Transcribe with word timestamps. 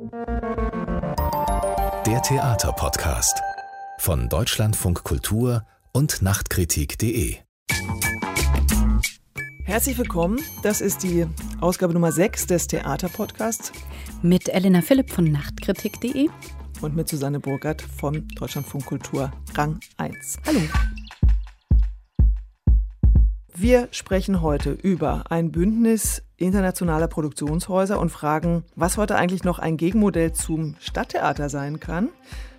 Der 0.00 0.12
Theaterpodcast 2.22 3.42
von 3.98 4.28
Deutschlandfunk 4.28 5.02
Kultur 5.02 5.66
und 5.92 6.22
Nachtkritik.de. 6.22 7.34
Herzlich 9.64 9.98
willkommen. 9.98 10.38
Das 10.62 10.80
ist 10.80 11.02
die 11.02 11.26
Ausgabe 11.60 11.94
Nummer 11.94 12.12
6 12.12 12.46
des 12.46 12.68
Theaterpodcasts. 12.68 13.72
Mit 14.22 14.48
Elena 14.48 14.82
Philipp 14.82 15.10
von 15.10 15.24
Nachtkritik.de. 15.24 16.28
Und 16.80 16.94
mit 16.94 17.08
Susanne 17.08 17.40
Burgert 17.40 17.82
von 17.82 18.28
Deutschlandfunk 18.36 18.86
Kultur 18.86 19.32
Rang 19.56 19.80
1. 19.96 20.38
Hallo. 20.46 20.60
Wir 23.60 23.88
sprechen 23.90 24.40
heute 24.40 24.70
über 24.70 25.24
ein 25.30 25.50
Bündnis 25.50 26.22
internationaler 26.36 27.08
Produktionshäuser 27.08 27.98
und 27.98 28.10
fragen, 28.10 28.62
was 28.76 28.96
heute 28.96 29.16
eigentlich 29.16 29.42
noch 29.42 29.58
ein 29.58 29.76
Gegenmodell 29.76 30.32
zum 30.32 30.76
Stadttheater 30.78 31.48
sein 31.48 31.80
kann. 31.80 32.10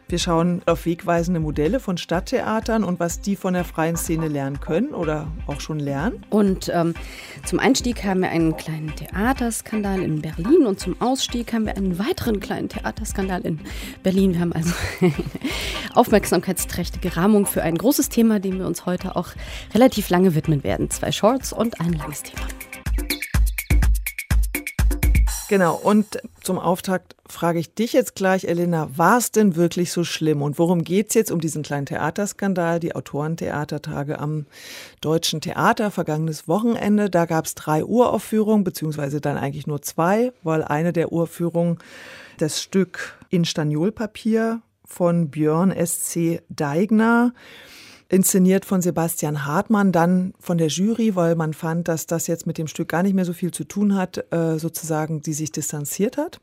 Wir 0.10 0.18
schauen 0.18 0.64
auf 0.66 0.88
wegweisende 0.88 1.40
Modelle 1.40 1.80
von 1.80 2.00
Stadttheatern 2.00 2.84
und 2.84 3.00
was 3.00 3.22
die 3.22 3.36
von 3.36 3.54
der 3.54 3.64
freien 3.64 3.96
Szene 3.96 4.28
lernen 4.28 4.60
können 4.60 4.96
oder 4.96 5.28
auch 5.46 5.62
schon 5.62 5.78
lernen. 5.78 6.26
Und 6.32 6.68
ähm, 6.74 6.96
zum 7.46 7.60
Einstieg 7.60 8.04
haben 8.04 8.22
wir 8.22 8.30
einen 8.30 8.58
kleinen 8.58 8.96
Theaterskandal 8.96 10.02
in 10.02 10.20
Berlin 10.20 10.66
und 10.66 10.80
zum 10.80 11.00
Ausstieg 11.00 11.54
haben 11.54 11.68
wir 11.68 11.78
einen 11.78 12.00
weiteren 12.00 12.40
kleinen 12.40 12.70
Theaterskandal 12.70 13.42
in 13.42 13.60
Berlin. 14.02 14.34
Wir 14.34 14.40
haben 14.40 14.54
also 14.54 14.74
aufmerksamkeitsträchtige 15.94 17.16
Rahmung 17.16 17.46
für 17.46 17.62
ein 17.62 17.78
großes 17.78 18.10
Thema, 18.10 18.40
dem 18.40 18.58
wir 18.58 18.66
uns 18.66 18.88
heute 18.88 19.16
auch 19.16 19.28
relativ 19.76 20.10
lange 20.10 20.34
widmen 20.34 20.64
werden. 20.64 20.90
Zwei 20.90 21.12
Shorts 21.12 21.54
und 21.54 21.80
ein 21.80 21.94
langes 21.94 22.24
Thema. 22.24 22.48
Genau, 25.50 25.76
und 25.76 26.20
zum 26.50 26.58
Auftakt 26.58 27.16
frage 27.28 27.60
ich 27.60 27.76
dich 27.76 27.94
jetzt 27.94 28.16
gleich, 28.16 28.46
Elena, 28.46 28.90
war 28.98 29.20
es 29.20 29.32
denn 29.32 29.56
wirklich 29.56 29.92
so 29.92 30.04
schlimm? 30.04 30.42
Und 30.42 30.58
worum 30.58 30.84
geht 30.84 31.10
es 31.10 31.14
jetzt 31.14 31.32
um 31.32 31.40
diesen 31.40 31.62
kleinen 31.62 31.86
Theaterskandal, 31.86 32.80
die 32.80 32.96
Autorentheatertage 32.96 34.18
am 34.18 34.48
Deutschen 35.00 35.42
Theater 35.42 35.92
vergangenes 35.92 36.48
Wochenende? 36.48 37.12
Da 37.12 37.28
gab 37.28 37.46
es 37.46 37.54
drei 37.54 37.86
Uraufführungen, 37.86 38.64
beziehungsweise 38.64 39.22
dann 39.22 39.38
eigentlich 39.38 39.68
nur 39.68 39.84
zwei, 39.84 40.34
weil 40.42 40.64
eine 40.64 40.92
der 40.92 41.12
Uraufführungen 41.12 41.78
das 42.40 42.64
Stück 42.64 43.16
in 43.30 43.46
Staniolpapier 43.46 44.64
von 44.84 45.30
Björn 45.30 45.70
S.C. 45.70 46.42
Deigner 46.50 47.32
inszeniert 48.10 48.66
von 48.66 48.82
Sebastian 48.82 49.46
Hartmann, 49.46 49.92
dann 49.92 50.34
von 50.40 50.58
der 50.58 50.68
Jury, 50.68 51.16
weil 51.16 51.36
man 51.36 51.54
fand, 51.54 51.88
dass 51.88 52.08
das 52.08 52.28
jetzt 52.28 52.48
mit 52.48 52.58
dem 52.58 52.68
Stück 52.68 52.90
gar 52.90 53.04
nicht 53.04 53.14
mehr 53.14 53.26
so 53.26 53.34
viel 53.34 53.52
zu 53.52 53.64
tun 53.64 53.96
hat, 53.96 54.26
äh, 54.34 54.58
sozusagen, 54.58 55.22
die 55.22 55.34
sich 55.34 55.52
distanziert 55.52 56.18
hat. 56.18 56.42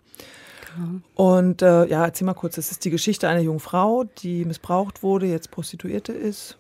Genau. 0.75 1.01
Und 1.15 1.63
äh, 1.63 1.87
ja, 1.87 2.05
erzähl 2.05 2.27
mal 2.27 2.35
kurz, 2.35 2.55
das 2.55 2.71
ist 2.71 2.85
die 2.85 2.91
Geschichte 2.91 3.29
einer 3.29 3.41
jungen 3.41 3.61
Frau, 3.61 4.05
die 4.05 4.45
missbraucht 4.45 5.03
wurde, 5.03 5.27
jetzt 5.27 5.51
Prostituierte 5.51 6.13
ist 6.13 6.57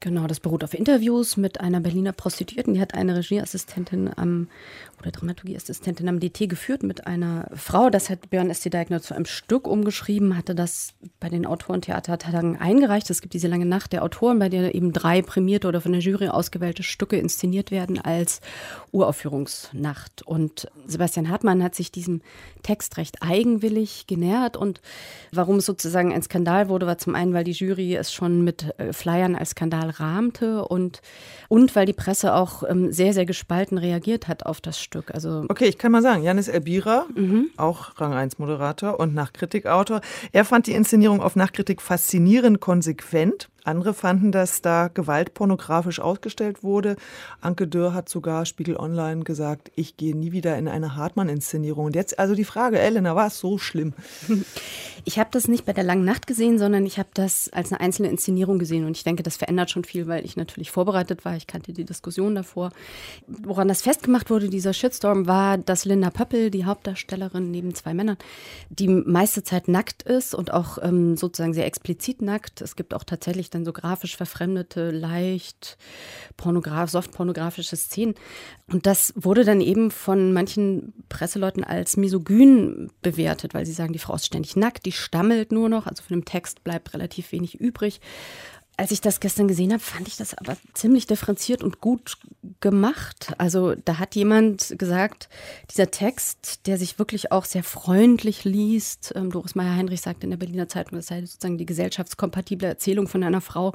Genau, 0.00 0.26
das 0.26 0.40
beruht 0.40 0.62
auf 0.62 0.74
Interviews 0.74 1.38
mit 1.38 1.60
einer 1.60 1.80
Berliner 1.80 2.12
Prostituierten. 2.12 2.74
Die 2.74 2.80
hat 2.82 2.92
eine 2.92 3.16
Regieassistentin 3.16 4.10
am, 4.14 4.48
oder 5.00 5.10
Dramaturgieassistentin 5.10 6.06
am 6.10 6.20
DT 6.20 6.50
geführt 6.50 6.82
mit 6.82 7.06
einer 7.06 7.48
Frau. 7.54 7.88
Das 7.88 8.10
hat 8.10 8.28
Björn 8.28 8.50
S. 8.50 8.60
Deigner 8.60 9.00
zu 9.00 9.14
einem 9.14 9.24
Stück 9.24 9.66
umgeschrieben, 9.66 10.36
hatte 10.36 10.54
das 10.54 10.92
bei 11.18 11.30
den 11.30 11.46
Autorentheatertagen 11.46 12.58
eingereicht. 12.58 13.08
Es 13.08 13.22
gibt 13.22 13.32
diese 13.32 13.48
lange 13.48 13.64
Nacht 13.64 13.94
der 13.94 14.04
Autoren, 14.04 14.38
bei 14.38 14.50
der 14.50 14.74
eben 14.74 14.92
drei 14.92 15.22
prämierte 15.22 15.66
oder 15.66 15.80
von 15.80 15.92
der 15.92 16.02
Jury 16.02 16.28
ausgewählte 16.28 16.82
Stücke 16.82 17.16
inszeniert 17.16 17.70
werden 17.70 17.98
als 17.98 18.42
Uraufführungsnacht. 18.92 20.22
Und 20.22 20.70
Sebastian 20.86 21.30
Hartmann 21.30 21.62
hat 21.62 21.74
sich 21.74 21.90
diesem 21.90 22.20
Text 22.62 22.98
recht 22.98 23.22
eigenwillig 23.22 24.06
genähert. 24.06 24.58
Und 24.58 24.82
warum 25.32 25.56
es 25.56 25.66
sozusagen 25.66 26.12
ein 26.12 26.22
Skandal 26.22 26.68
wurde, 26.68 26.86
war 26.86 26.98
zum 26.98 27.14
einen, 27.14 27.32
weil 27.32 27.44
die 27.44 27.52
Jury 27.52 27.96
es 27.96 28.12
schon 28.12 28.44
mit 28.44 28.78
äh, 28.78 28.92
Flyern 28.92 29.34
als 29.34 29.50
Skandal 29.50 29.85
total 29.86 29.90
rahmte 29.90 30.64
und, 30.64 31.00
und 31.48 31.74
weil 31.76 31.86
die 31.86 31.92
Presse 31.92 32.34
auch 32.34 32.62
ähm, 32.68 32.92
sehr, 32.92 33.12
sehr 33.12 33.26
gespalten 33.26 33.78
reagiert 33.78 34.28
hat 34.28 34.46
auf 34.46 34.60
das 34.60 34.80
Stück. 34.80 35.12
Also 35.14 35.44
okay, 35.48 35.66
ich 35.66 35.78
kann 35.78 35.92
mal 35.92 36.02
sagen, 36.02 36.22
Janis 36.22 36.48
Elbira, 36.48 37.06
mhm. 37.14 37.50
auch 37.56 38.00
Rang 38.00 38.12
1 38.12 38.38
Moderator 38.38 38.98
und 39.00 39.14
Nachkritikautor, 39.14 40.00
er 40.32 40.44
fand 40.44 40.66
die 40.66 40.72
Inszenierung 40.72 41.20
auf 41.20 41.36
Nachkritik 41.36 41.82
faszinierend 41.82 42.60
konsequent. 42.60 43.48
Andere 43.66 43.94
fanden, 43.94 44.32
dass 44.32 44.62
da 44.62 44.88
Gewalt 44.88 45.34
pornografisch 45.34 46.00
ausgestellt 46.00 46.62
wurde. 46.62 46.96
Anke 47.40 47.66
Dürr 47.66 47.94
hat 47.94 48.08
sogar 48.08 48.46
Spiegel 48.46 48.76
Online 48.76 49.24
gesagt, 49.24 49.70
ich 49.74 49.96
gehe 49.96 50.16
nie 50.16 50.32
wieder 50.32 50.56
in 50.56 50.68
eine 50.68 50.96
Hartmann-Inszenierung. 50.96 51.86
Und 51.86 51.96
jetzt 51.96 52.18
also 52.18 52.34
die 52.34 52.44
Frage, 52.44 52.78
Elena, 52.78 53.14
war 53.16 53.28
es 53.28 53.38
so 53.38 53.58
schlimm? 53.58 53.94
Ich 55.08 55.20
habe 55.20 55.30
das 55.30 55.46
nicht 55.46 55.64
bei 55.64 55.72
der 55.72 55.84
langen 55.84 56.04
Nacht 56.04 56.26
gesehen, 56.26 56.58
sondern 56.58 56.84
ich 56.84 56.98
habe 56.98 57.10
das 57.14 57.48
als 57.52 57.70
eine 57.70 57.80
einzelne 57.80 58.08
Inszenierung 58.08 58.58
gesehen. 58.58 58.84
Und 58.84 58.96
ich 58.96 59.04
denke, 59.04 59.22
das 59.22 59.36
verändert 59.36 59.70
schon 59.70 59.84
viel, 59.84 60.08
weil 60.08 60.24
ich 60.24 60.36
natürlich 60.36 60.72
vorbereitet 60.72 61.24
war. 61.24 61.36
Ich 61.36 61.46
kannte 61.46 61.72
die 61.72 61.84
Diskussion 61.84 62.34
davor. 62.34 62.72
Woran 63.28 63.68
das 63.68 63.82
festgemacht 63.82 64.30
wurde, 64.30 64.48
dieser 64.48 64.72
Shitstorm, 64.72 65.28
war, 65.28 65.58
dass 65.58 65.84
Linda 65.84 66.10
Pöppel, 66.10 66.50
die 66.50 66.64
Hauptdarstellerin 66.64 67.52
neben 67.52 67.72
zwei 67.76 67.94
Männern, 67.94 68.16
die 68.68 68.88
meiste 68.88 69.44
Zeit 69.44 69.68
nackt 69.68 70.02
ist 70.02 70.34
und 70.34 70.52
auch 70.52 70.78
ähm, 70.82 71.16
sozusagen 71.16 71.54
sehr 71.54 71.66
explizit 71.66 72.20
nackt. 72.20 72.60
Es 72.60 72.74
gibt 72.74 72.92
auch 72.92 73.04
tatsächlich 73.04 73.48
dann 73.56 73.64
so 73.64 73.72
grafisch 73.72 74.16
verfremdete, 74.16 74.90
leicht 74.90 75.76
pornograf, 76.36 76.90
soft 76.90 77.12
pornografische 77.12 77.76
Szenen. 77.76 78.14
Und 78.70 78.86
das 78.86 79.12
wurde 79.16 79.44
dann 79.44 79.60
eben 79.60 79.90
von 79.90 80.32
manchen 80.32 80.92
Presseleuten 81.08 81.64
als 81.64 81.96
misogyn 81.96 82.90
bewertet, 83.02 83.54
weil 83.54 83.66
sie 83.66 83.72
sagen, 83.72 83.92
die 83.92 83.98
Frau 83.98 84.14
ist 84.14 84.26
ständig 84.26 84.56
nackt, 84.56 84.86
die 84.86 84.92
stammelt 84.92 85.52
nur 85.52 85.68
noch, 85.68 85.86
also 85.86 86.02
von 86.02 86.16
dem 86.16 86.24
Text 86.24 86.64
bleibt 86.64 86.94
relativ 86.94 87.32
wenig 87.32 87.60
übrig 87.60 88.00
als 88.78 88.90
ich 88.90 89.00
das 89.00 89.20
gestern 89.20 89.48
gesehen 89.48 89.72
habe, 89.72 89.82
fand 89.82 90.06
ich 90.06 90.16
das 90.16 90.34
aber 90.34 90.56
ziemlich 90.74 91.06
differenziert 91.06 91.62
und 91.62 91.80
gut 91.80 92.18
gemacht. 92.60 93.32
Also 93.38 93.74
da 93.74 93.98
hat 93.98 94.14
jemand 94.14 94.74
gesagt, 94.78 95.30
dieser 95.70 95.90
Text, 95.90 96.66
der 96.66 96.76
sich 96.76 96.98
wirklich 96.98 97.32
auch 97.32 97.46
sehr 97.46 97.64
freundlich 97.64 98.44
liest, 98.44 99.14
ähm, 99.16 99.30
Doris 99.30 99.54
Meyer-Heinrich 99.54 100.02
sagt 100.02 100.24
in 100.24 100.30
der 100.30 100.36
Berliner 100.36 100.68
Zeitung, 100.68 100.98
das 100.98 101.06
sei 101.06 101.22
sozusagen 101.22 101.56
die 101.56 101.64
gesellschaftskompatible 101.64 102.68
Erzählung 102.68 103.08
von 103.08 103.22
einer 103.22 103.40
Frau, 103.40 103.72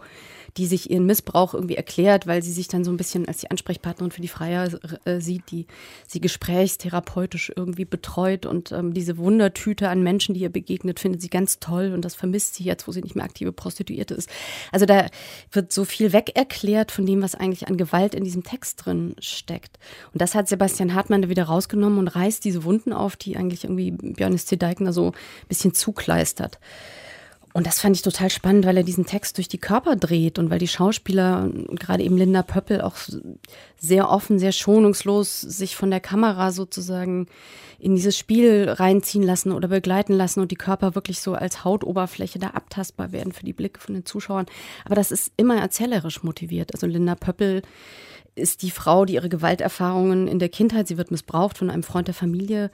die 0.58 0.68
sich 0.68 0.92
ihren 0.92 1.08
Missbrauch 1.08 1.56
irgendwie 1.56 1.78
erklärt, 1.78 2.28
weil 2.28 2.44
sie 2.44 2.52
sich 2.52 2.68
dann 2.68 2.84
so 2.84 2.92
ein 2.92 2.98
bisschen 2.98 3.28
als 3.28 3.40
die 3.40 3.50
Ansprechpartnerin 3.50 4.12
für 4.12 4.22
die 4.22 4.28
Freier 4.28 4.70
äh, 5.06 5.20
sieht, 5.20 5.50
die 5.50 5.66
sie 6.08 6.22
gesprächstherapeutisch 6.22 7.52
irgendwie 7.56 7.86
betreut 7.86 8.46
und 8.46 8.72
ähm, 8.72 8.94
diese 8.94 9.18
Wundertüte 9.18 9.90
an 9.90 10.04
Menschen, 10.04 10.36
die 10.36 10.42
ihr 10.42 10.50
begegnet, 10.50 11.00
findet 11.00 11.22
sie 11.22 11.30
ganz 11.30 11.60
toll 11.60 11.92
und 11.94 12.06
das 12.06 12.14
vermisst 12.14 12.56
sie 12.56 12.66
jetzt, 12.66 12.88
wo 12.88 12.92
sie 12.92 13.02
nicht 13.02 13.16
mehr 13.16 13.26
aktive 13.26 13.52
Prostituierte 13.52 14.14
ist. 14.14 14.30
Also 14.72 14.86
da 14.91 15.07
wird 15.52 15.72
so 15.72 15.85
viel 15.85 16.13
weg 16.13 16.35
erklärt 16.35 16.91
von 16.91 17.06
dem, 17.06 17.22
was 17.22 17.35
eigentlich 17.35 17.68
an 17.68 17.78
Gewalt 17.78 18.13
in 18.13 18.24
diesem 18.24 18.44
Text 18.44 18.85
drin 18.85 19.16
steckt. 19.19 19.79
Und 20.13 20.22
das 20.22 20.35
hat 20.35 20.47
Sebastian 20.47 20.94
Hartmann 20.94 21.22
da 21.22 21.29
wieder 21.29 21.46
rausgenommen 21.46 22.00
und 22.00 22.07
reißt 22.09 22.44
diese 22.44 22.63
Wunden 22.63 22.94
auf, 22.94 23.16
die 23.16 23.38
eigentlich 23.38 23.63
irgendwie 23.63 23.91
Björn 23.91 24.38
C. 24.38 24.57
Deigner 24.57 24.94
so 24.94 25.07
ein 25.12 25.47
bisschen 25.47 25.74
zukleistert. 25.74 26.59
Und 27.54 27.68
das 27.68 27.80
fand 27.80 27.96
ich 27.96 28.02
total 28.02 28.30
spannend, 28.30 28.66
weil 28.66 28.78
er 28.78 28.84
diesen 28.84 29.06
Text 29.06 29.38
durch 29.38 29.48
die 29.48 29.58
Körper 29.58 29.96
dreht 29.96 30.40
und 30.40 30.50
weil 30.50 30.60
die 30.60 30.68
Schauspieler, 30.68 31.50
gerade 31.72 32.04
eben 32.04 32.18
Linda 32.18 32.44
Pöppel, 32.44 32.82
auch 32.82 32.96
sehr 33.78 34.10
offen, 34.10 34.40
sehr 34.40 34.52
schonungslos 34.52 35.42
sich 35.42 35.76
von 35.76 35.92
der 35.92 36.00
Kamera 36.00 36.52
sozusagen 36.52 37.28
in 37.80 37.96
dieses 37.96 38.18
Spiel 38.18 38.70
reinziehen 38.70 39.24
lassen 39.24 39.52
oder 39.52 39.68
begleiten 39.68 40.14
lassen 40.14 40.40
und 40.40 40.52
die 40.52 40.56
Körper 40.56 40.96
wirklich 40.96 41.20
so 41.20 41.34
als 41.34 41.66
Hautoberfläche 41.66 42.40
da 42.40 42.50
abtastbar 42.50 43.12
werden 43.12 43.34
für 43.34 43.46
die 43.46 43.54
Blicke 43.54 43.82
von 43.82 43.96
den 43.96 44.06
Zuschauern. 44.06 44.46
Aber 44.86 44.96
das 44.96 45.12
ist 45.12 45.32
immer 45.38 45.60
erzählerisch 45.60 46.24
motiviert. 46.24 46.74
Also 46.74 46.88
Linda 46.88 47.16
Pöppel 47.16 47.64
ist 48.36 48.62
die 48.62 48.72
Frau, 48.72 49.06
die 49.06 49.16
ihre 49.16 49.30
Gewalterfahrungen 49.30 50.28
in 50.28 50.40
der 50.40 50.50
Kindheit, 50.50 50.88
sie 50.88 50.98
wird 50.98 51.12
missbraucht 51.12 51.58
von 51.58 51.70
einem 51.70 51.84
Freund 51.84 52.08
der 52.08 52.16
Familie, 52.16 52.72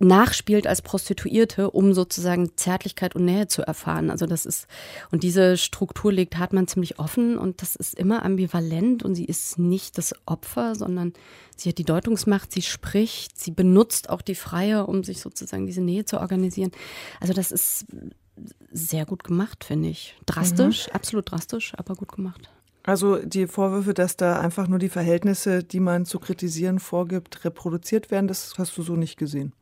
nachspielt 0.00 0.66
als 0.66 0.82
Prostituierte, 0.82 1.70
um 1.70 1.92
sozusagen 1.92 2.56
Zärtlichkeit 2.56 3.14
und 3.14 3.24
Nähe 3.24 3.48
zu 3.48 3.62
erfahren. 3.62 4.10
Also 4.10 4.26
das 4.26 4.46
ist, 4.46 4.66
und 5.10 5.22
diese 5.22 5.56
Struktur 5.56 6.12
legt 6.12 6.38
Hartmann 6.38 6.66
ziemlich 6.66 6.98
offen 6.98 7.38
und 7.38 7.62
das 7.62 7.76
ist 7.76 7.94
immer 7.94 8.24
ambivalent 8.24 9.02
und 9.02 9.14
sie 9.14 9.26
ist 9.26 9.58
nicht 9.58 9.98
das 9.98 10.14
Opfer, 10.26 10.74
sondern 10.74 11.12
sie 11.56 11.68
hat 11.68 11.78
die 11.78 11.84
Deutungsmacht, 11.84 12.52
sie 12.52 12.62
spricht, 12.62 13.38
sie 13.38 13.50
benutzt 13.50 14.10
auch 14.10 14.22
die 14.22 14.34
Freie, 14.34 14.86
um 14.86 15.04
sich 15.04 15.20
sozusagen 15.20 15.66
diese 15.66 15.82
Nähe 15.82 16.04
zu 16.04 16.18
organisieren. 16.18 16.72
Also 17.20 17.34
das 17.34 17.52
ist 17.52 17.86
sehr 18.72 19.04
gut 19.04 19.24
gemacht, 19.24 19.64
finde 19.64 19.90
ich. 19.90 20.16
Drastisch, 20.26 20.86
mhm. 20.86 20.94
absolut 20.94 21.30
drastisch, 21.30 21.74
aber 21.76 21.94
gut 21.94 22.12
gemacht. 22.12 22.50
Also 22.82 23.16
die 23.16 23.46
Vorwürfe, 23.46 23.92
dass 23.92 24.16
da 24.16 24.40
einfach 24.40 24.66
nur 24.66 24.78
die 24.78 24.88
Verhältnisse, 24.88 25.62
die 25.62 25.80
man 25.80 26.06
zu 26.06 26.18
kritisieren 26.18 26.78
vorgibt, 26.78 27.44
reproduziert 27.44 28.10
werden, 28.10 28.26
das 28.26 28.54
hast 28.56 28.76
du 28.78 28.82
so 28.82 28.96
nicht 28.96 29.18
gesehen. 29.18 29.52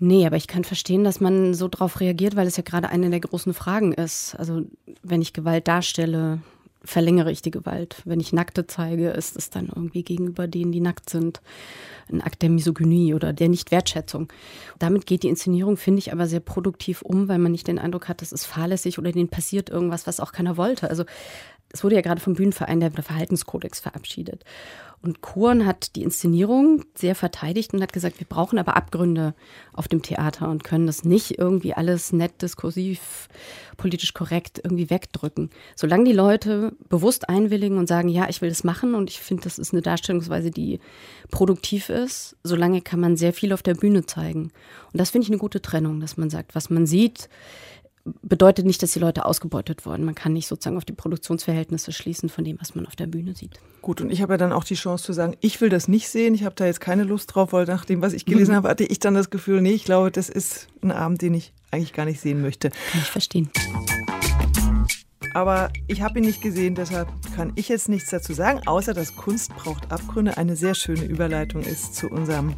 Nee, 0.00 0.26
aber 0.26 0.36
ich 0.36 0.46
kann 0.46 0.64
verstehen, 0.64 1.02
dass 1.02 1.20
man 1.20 1.54
so 1.54 1.66
darauf 1.66 2.00
reagiert, 2.00 2.36
weil 2.36 2.46
es 2.46 2.56
ja 2.56 2.62
gerade 2.62 2.88
eine 2.88 3.10
der 3.10 3.20
großen 3.20 3.52
Fragen 3.52 3.92
ist. 3.92 4.36
Also 4.36 4.62
wenn 5.02 5.22
ich 5.22 5.32
Gewalt 5.32 5.66
darstelle, 5.66 6.40
verlängere 6.84 7.32
ich 7.32 7.42
die 7.42 7.50
Gewalt. 7.50 8.02
Wenn 8.04 8.20
ich 8.20 8.32
Nackte 8.32 8.66
zeige, 8.66 9.10
ist 9.10 9.36
es 9.36 9.50
dann 9.50 9.66
irgendwie 9.66 10.04
gegenüber 10.04 10.46
denen, 10.46 10.70
die 10.70 10.80
nackt 10.80 11.10
sind, 11.10 11.40
ein 12.10 12.20
Akt 12.20 12.42
der 12.42 12.50
Misogynie 12.50 13.14
oder 13.14 13.32
der 13.32 13.48
Nichtwertschätzung. 13.48 14.32
Damit 14.78 15.06
geht 15.06 15.24
die 15.24 15.28
Inszenierung, 15.28 15.76
finde 15.76 15.98
ich, 15.98 16.12
aber 16.12 16.26
sehr 16.26 16.40
produktiv 16.40 17.02
um, 17.02 17.28
weil 17.28 17.38
man 17.38 17.52
nicht 17.52 17.66
den 17.66 17.78
Eindruck 17.78 18.08
hat, 18.08 18.22
das 18.22 18.32
ist 18.32 18.46
fahrlässig 18.46 18.98
oder 18.98 19.12
denen 19.12 19.28
passiert 19.28 19.68
irgendwas, 19.68 20.06
was 20.06 20.20
auch 20.20 20.32
keiner 20.32 20.56
wollte. 20.56 20.88
Also 20.88 21.04
es 21.72 21.84
wurde 21.84 21.96
ja 21.96 22.00
gerade 22.00 22.20
vom 22.20 22.34
Bühnenverein 22.34 22.80
der 22.80 22.90
Verhaltenskodex 22.90 23.80
verabschiedet. 23.80 24.44
Und 25.00 25.20
Korn 25.20 25.64
hat 25.64 25.94
die 25.94 26.02
Inszenierung 26.02 26.84
sehr 26.96 27.14
verteidigt 27.14 27.72
und 27.72 27.80
hat 27.82 27.92
gesagt, 27.92 28.18
wir 28.18 28.26
brauchen 28.26 28.58
aber 28.58 28.76
Abgründe 28.76 29.32
auf 29.72 29.86
dem 29.86 30.02
Theater 30.02 30.48
und 30.48 30.64
können 30.64 30.88
das 30.88 31.04
nicht 31.04 31.38
irgendwie 31.38 31.72
alles 31.72 32.12
nett, 32.12 32.42
diskursiv, 32.42 33.28
politisch 33.76 34.12
korrekt 34.12 34.60
irgendwie 34.62 34.90
wegdrücken. 34.90 35.50
Solange 35.76 36.04
die 36.04 36.12
Leute 36.12 36.72
bewusst 36.88 37.28
einwilligen 37.28 37.78
und 37.78 37.86
sagen, 37.86 38.08
ja, 38.08 38.28
ich 38.28 38.42
will 38.42 38.48
das 38.48 38.64
machen 38.64 38.96
und 38.96 39.08
ich 39.08 39.20
finde, 39.20 39.44
das 39.44 39.60
ist 39.60 39.72
eine 39.72 39.82
Darstellungsweise, 39.82 40.50
die 40.50 40.80
produktiv 41.30 41.90
ist, 41.90 42.36
solange 42.42 42.80
kann 42.80 42.98
man 42.98 43.16
sehr 43.16 43.32
viel 43.32 43.52
auf 43.52 43.62
der 43.62 43.74
Bühne 43.74 44.04
zeigen. 44.04 44.50
Und 44.92 45.00
das 45.00 45.10
finde 45.10 45.26
ich 45.26 45.30
eine 45.30 45.38
gute 45.38 45.62
Trennung, 45.62 46.00
dass 46.00 46.16
man 46.16 46.28
sagt, 46.28 46.56
was 46.56 46.70
man 46.70 46.86
sieht, 46.86 47.28
bedeutet 48.22 48.66
nicht, 48.66 48.82
dass 48.82 48.92
die 48.92 48.98
Leute 48.98 49.24
ausgebeutet 49.24 49.86
wurden. 49.86 50.04
Man 50.04 50.14
kann 50.14 50.32
nicht 50.32 50.46
sozusagen 50.46 50.76
auf 50.76 50.84
die 50.84 50.92
Produktionsverhältnisse 50.92 51.92
schließen 51.92 52.28
von 52.28 52.44
dem, 52.44 52.58
was 52.60 52.74
man 52.74 52.86
auf 52.86 52.96
der 52.96 53.06
Bühne 53.06 53.34
sieht. 53.34 53.58
Gut, 53.82 54.00
und 54.00 54.10
ich 54.10 54.22
habe 54.22 54.34
ja 54.34 54.36
dann 54.36 54.52
auch 54.52 54.64
die 54.64 54.74
Chance 54.74 55.04
zu 55.04 55.12
sagen, 55.12 55.36
ich 55.40 55.60
will 55.60 55.68
das 55.68 55.88
nicht 55.88 56.08
sehen, 56.08 56.34
ich 56.34 56.44
habe 56.44 56.54
da 56.54 56.66
jetzt 56.66 56.80
keine 56.80 57.04
Lust 57.04 57.34
drauf, 57.34 57.52
weil 57.52 57.66
nach 57.66 57.84
dem, 57.84 58.02
was 58.02 58.12
ich 58.12 58.24
gelesen 58.24 58.54
habe, 58.56 58.68
hatte 58.68 58.84
ich 58.84 58.98
dann 58.98 59.14
das 59.14 59.30
Gefühl, 59.30 59.60
nee, 59.60 59.72
ich 59.72 59.84
glaube, 59.84 60.10
das 60.10 60.28
ist 60.28 60.68
ein 60.82 60.92
Abend, 60.92 61.22
den 61.22 61.34
ich 61.34 61.52
eigentlich 61.70 61.92
gar 61.92 62.04
nicht 62.04 62.20
sehen 62.20 62.40
möchte. 62.40 62.70
Kann 62.70 63.00
ich 63.00 63.10
verstehen. 63.10 63.50
Aber 65.34 65.70
ich 65.86 66.02
habe 66.02 66.18
ihn 66.18 66.24
nicht 66.24 66.40
gesehen, 66.40 66.74
deshalb 66.74 67.08
kann 67.36 67.52
ich 67.54 67.68
jetzt 67.68 67.88
nichts 67.88 68.10
dazu 68.10 68.32
sagen, 68.32 68.66
außer 68.66 68.94
dass 68.94 69.14
Kunst 69.14 69.54
braucht 69.54 69.92
Abgründe 69.92 70.36
eine 70.36 70.56
sehr 70.56 70.74
schöne 70.74 71.04
Überleitung 71.04 71.62
ist 71.62 71.94
zu 71.94 72.08
unserem 72.08 72.54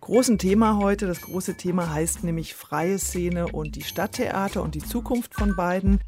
großen 0.00 0.38
Thema 0.38 0.78
heute. 0.78 1.06
Das 1.06 1.20
große 1.20 1.54
Thema 1.54 1.90
heißt 1.92 2.24
nämlich 2.24 2.54
freie 2.54 2.98
Szene 2.98 3.48
und 3.48 3.76
die 3.76 3.82
Stadttheater 3.82 4.62
und 4.62 4.74
die 4.74 4.80
Zukunft 4.80 5.34
von 5.34 5.56
beiden. 5.56 6.00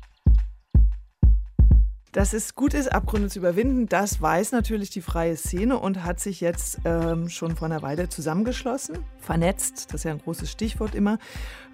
Dass 2.13 2.35
es 2.35 2.55
gut 2.55 2.75
ist, 2.75 2.93
Abgründe 2.93 3.31
zu 3.31 3.39
überwinden, 3.39 3.89
das 3.89 4.21
weiß 4.21 4.53
natürlich 4.53 4.91
die 4.91 5.01
freie 5.01 5.35
Szene 5.35 5.79
und 5.79 6.05
hat 6.05 6.21
sich 6.21 6.43
jetzt 6.43 6.81
ähm, 6.85 7.31
schon 7.31 7.57
vor 7.57 7.67
einer 7.67 7.81
Weile 7.81 8.11
zusammengeschlossen, 8.11 8.99
vernetzt, 9.19 9.87
das 9.89 10.01
ist 10.01 10.05
ja 10.05 10.11
ein 10.11 10.19
großes 10.19 10.51
Stichwort 10.51 10.95
immer. 10.95 11.19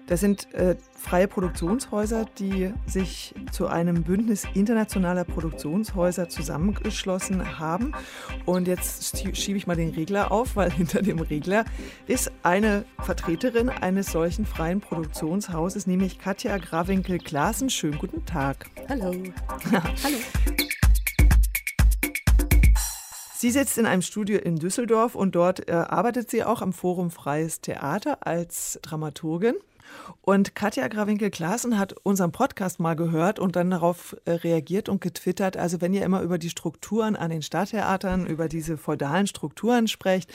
Das 0.09 0.21
sind 0.21 0.51
äh, 0.55 0.75
freie 0.95 1.27
Produktionshäuser, 1.27 2.25
die 2.39 2.73
sich 2.87 3.35
zu 3.51 3.67
einem 3.67 4.01
Bündnis 4.01 4.43
internationaler 4.55 5.23
Produktionshäuser 5.23 6.29
zusammengeschlossen 6.29 7.59
haben. 7.59 7.93
Und 8.47 8.67
jetzt 8.67 9.23
schiebe 9.37 9.59
ich 9.59 9.67
mal 9.67 9.75
den 9.75 9.91
Regler 9.91 10.31
auf, 10.31 10.55
weil 10.55 10.71
hinter 10.79 11.03
dem 11.03 11.19
Regler 11.19 11.63
ist 12.07 12.31
eine 12.41 12.85
Vertreterin 13.03 13.69
eines 13.69 14.11
solchen 14.11 14.47
freien 14.47 14.81
Produktionshauses, 14.81 15.85
nämlich 15.85 16.17
Katja 16.17 16.57
Grawinkel-Klaassen. 16.57 17.69
Schönen 17.69 17.99
guten 17.99 18.25
Tag. 18.25 18.65
Hallo. 18.89 19.11
Hallo. 19.71 20.17
Sie 23.35 23.51
sitzt 23.51 23.77
in 23.77 23.85
einem 23.85 24.01
Studio 24.01 24.39
in 24.39 24.55
Düsseldorf 24.55 25.13
und 25.13 25.35
dort 25.35 25.69
äh, 25.69 25.73
arbeitet 25.73 26.31
sie 26.31 26.43
auch 26.43 26.63
am 26.63 26.73
Forum 26.73 27.11
Freies 27.11 27.61
Theater 27.61 28.25
als 28.25 28.79
Dramaturgin. 28.81 29.53
Und 30.21 30.53
Katja 30.53 30.87
Grawinkel-Klaassen 30.87 31.79
hat 31.79 31.95
unseren 32.03 32.31
Podcast 32.31 32.79
mal 32.79 32.95
gehört 32.95 33.39
und 33.39 33.55
dann 33.55 33.71
darauf 33.71 34.15
äh, 34.25 34.31
reagiert 34.31 34.89
und 34.89 35.01
getwittert. 35.01 35.57
Also 35.57 35.81
wenn 35.81 35.93
ihr 35.93 36.03
immer 36.03 36.21
über 36.21 36.37
die 36.37 36.49
Strukturen 36.49 37.15
an 37.15 37.31
den 37.31 37.41
Stadttheatern, 37.41 38.27
über 38.27 38.47
diese 38.47 38.77
feudalen 38.77 39.27
Strukturen 39.27 39.87
sprecht, 39.87 40.31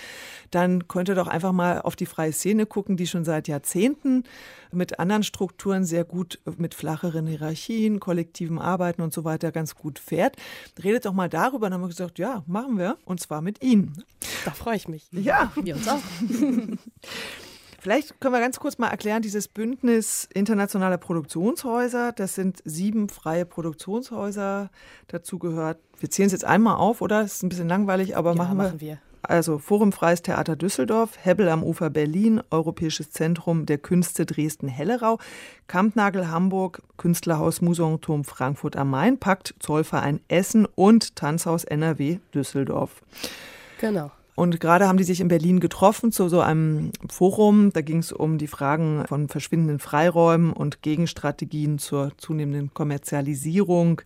dann 0.50 0.88
könnt 0.88 1.08
ihr 1.08 1.14
doch 1.14 1.28
einfach 1.28 1.52
mal 1.52 1.80
auf 1.82 1.96
die 1.96 2.06
freie 2.06 2.32
Szene 2.32 2.66
gucken, 2.66 2.96
die 2.96 3.06
schon 3.06 3.24
seit 3.24 3.46
Jahrzehnten 3.46 4.24
mit 4.72 4.98
anderen 4.98 5.22
Strukturen 5.22 5.84
sehr 5.84 6.04
gut, 6.04 6.40
mit 6.56 6.74
flacheren 6.74 7.26
Hierarchien, 7.26 8.00
kollektivem 8.00 8.58
Arbeiten 8.58 9.02
und 9.02 9.12
so 9.12 9.24
weiter 9.24 9.52
ganz 9.52 9.74
gut 9.74 9.98
fährt. 9.98 10.36
Redet 10.82 11.06
doch 11.06 11.12
mal 11.12 11.28
darüber. 11.28 11.66
Dann 11.66 11.74
haben 11.74 11.82
wir 11.82 11.88
gesagt, 11.88 12.18
ja, 12.18 12.42
machen 12.46 12.78
wir. 12.78 12.96
Und 13.04 13.20
zwar 13.20 13.40
mit 13.40 13.62
Ihnen. 13.62 14.04
Da 14.44 14.50
freue 14.50 14.76
ich 14.76 14.88
mich. 14.88 15.06
Ja. 15.12 15.52
Wir 15.54 15.76
uns 15.76 15.88
auch. 15.88 16.00
Vielleicht 17.84 18.18
können 18.18 18.32
wir 18.32 18.40
ganz 18.40 18.58
kurz 18.60 18.78
mal 18.78 18.88
erklären, 18.88 19.20
dieses 19.20 19.46
Bündnis 19.46 20.26
internationaler 20.32 20.96
Produktionshäuser, 20.96 22.12
das 22.12 22.34
sind 22.34 22.62
sieben 22.64 23.10
freie 23.10 23.44
Produktionshäuser. 23.44 24.70
Dazu 25.08 25.38
gehört, 25.38 25.76
wir 26.00 26.08
zählen 26.08 26.28
es 26.28 26.32
jetzt 26.32 26.46
einmal 26.46 26.76
auf, 26.76 27.02
oder? 27.02 27.20
Das 27.20 27.34
ist 27.34 27.42
ein 27.42 27.50
bisschen 27.50 27.68
langweilig, 27.68 28.16
aber 28.16 28.30
ja, 28.30 28.36
machen, 28.36 28.56
wir. 28.56 28.64
machen 28.64 28.80
wir. 28.80 28.98
Also 29.20 29.58
Forum 29.58 29.92
Freies 29.92 30.22
Theater 30.22 30.56
Düsseldorf, 30.56 31.18
Hebbel 31.22 31.50
am 31.50 31.62
Ufer 31.62 31.90
Berlin, 31.90 32.40
Europäisches 32.50 33.10
Zentrum 33.10 33.66
der 33.66 33.76
Künste 33.76 34.24
Dresden-Hellerau, 34.24 35.18
Kampnagel 35.66 36.30
Hamburg, 36.30 36.80
Künstlerhaus 36.96 37.60
Museumturm 37.60 38.24
Frankfurt 38.24 38.76
am 38.76 38.88
Main, 38.88 39.18
Pakt 39.18 39.56
Zollverein 39.58 40.20
Essen 40.28 40.64
und 40.74 41.16
Tanzhaus 41.16 41.64
NRW 41.64 42.20
Düsseldorf. 42.32 43.02
Genau. 43.78 44.10
Und 44.36 44.58
gerade 44.58 44.88
haben 44.88 44.98
die 44.98 45.04
sich 45.04 45.20
in 45.20 45.28
Berlin 45.28 45.60
getroffen 45.60 46.10
zu 46.10 46.28
so 46.28 46.40
einem 46.40 46.90
Forum. 47.08 47.72
Da 47.72 47.82
ging 47.82 47.98
es 47.98 48.10
um 48.10 48.38
die 48.38 48.48
Fragen 48.48 49.04
von 49.06 49.28
verschwindenden 49.28 49.78
Freiräumen 49.78 50.52
und 50.52 50.82
Gegenstrategien 50.82 51.78
zur 51.78 52.12
zunehmenden 52.16 52.74
Kommerzialisierung 52.74 54.02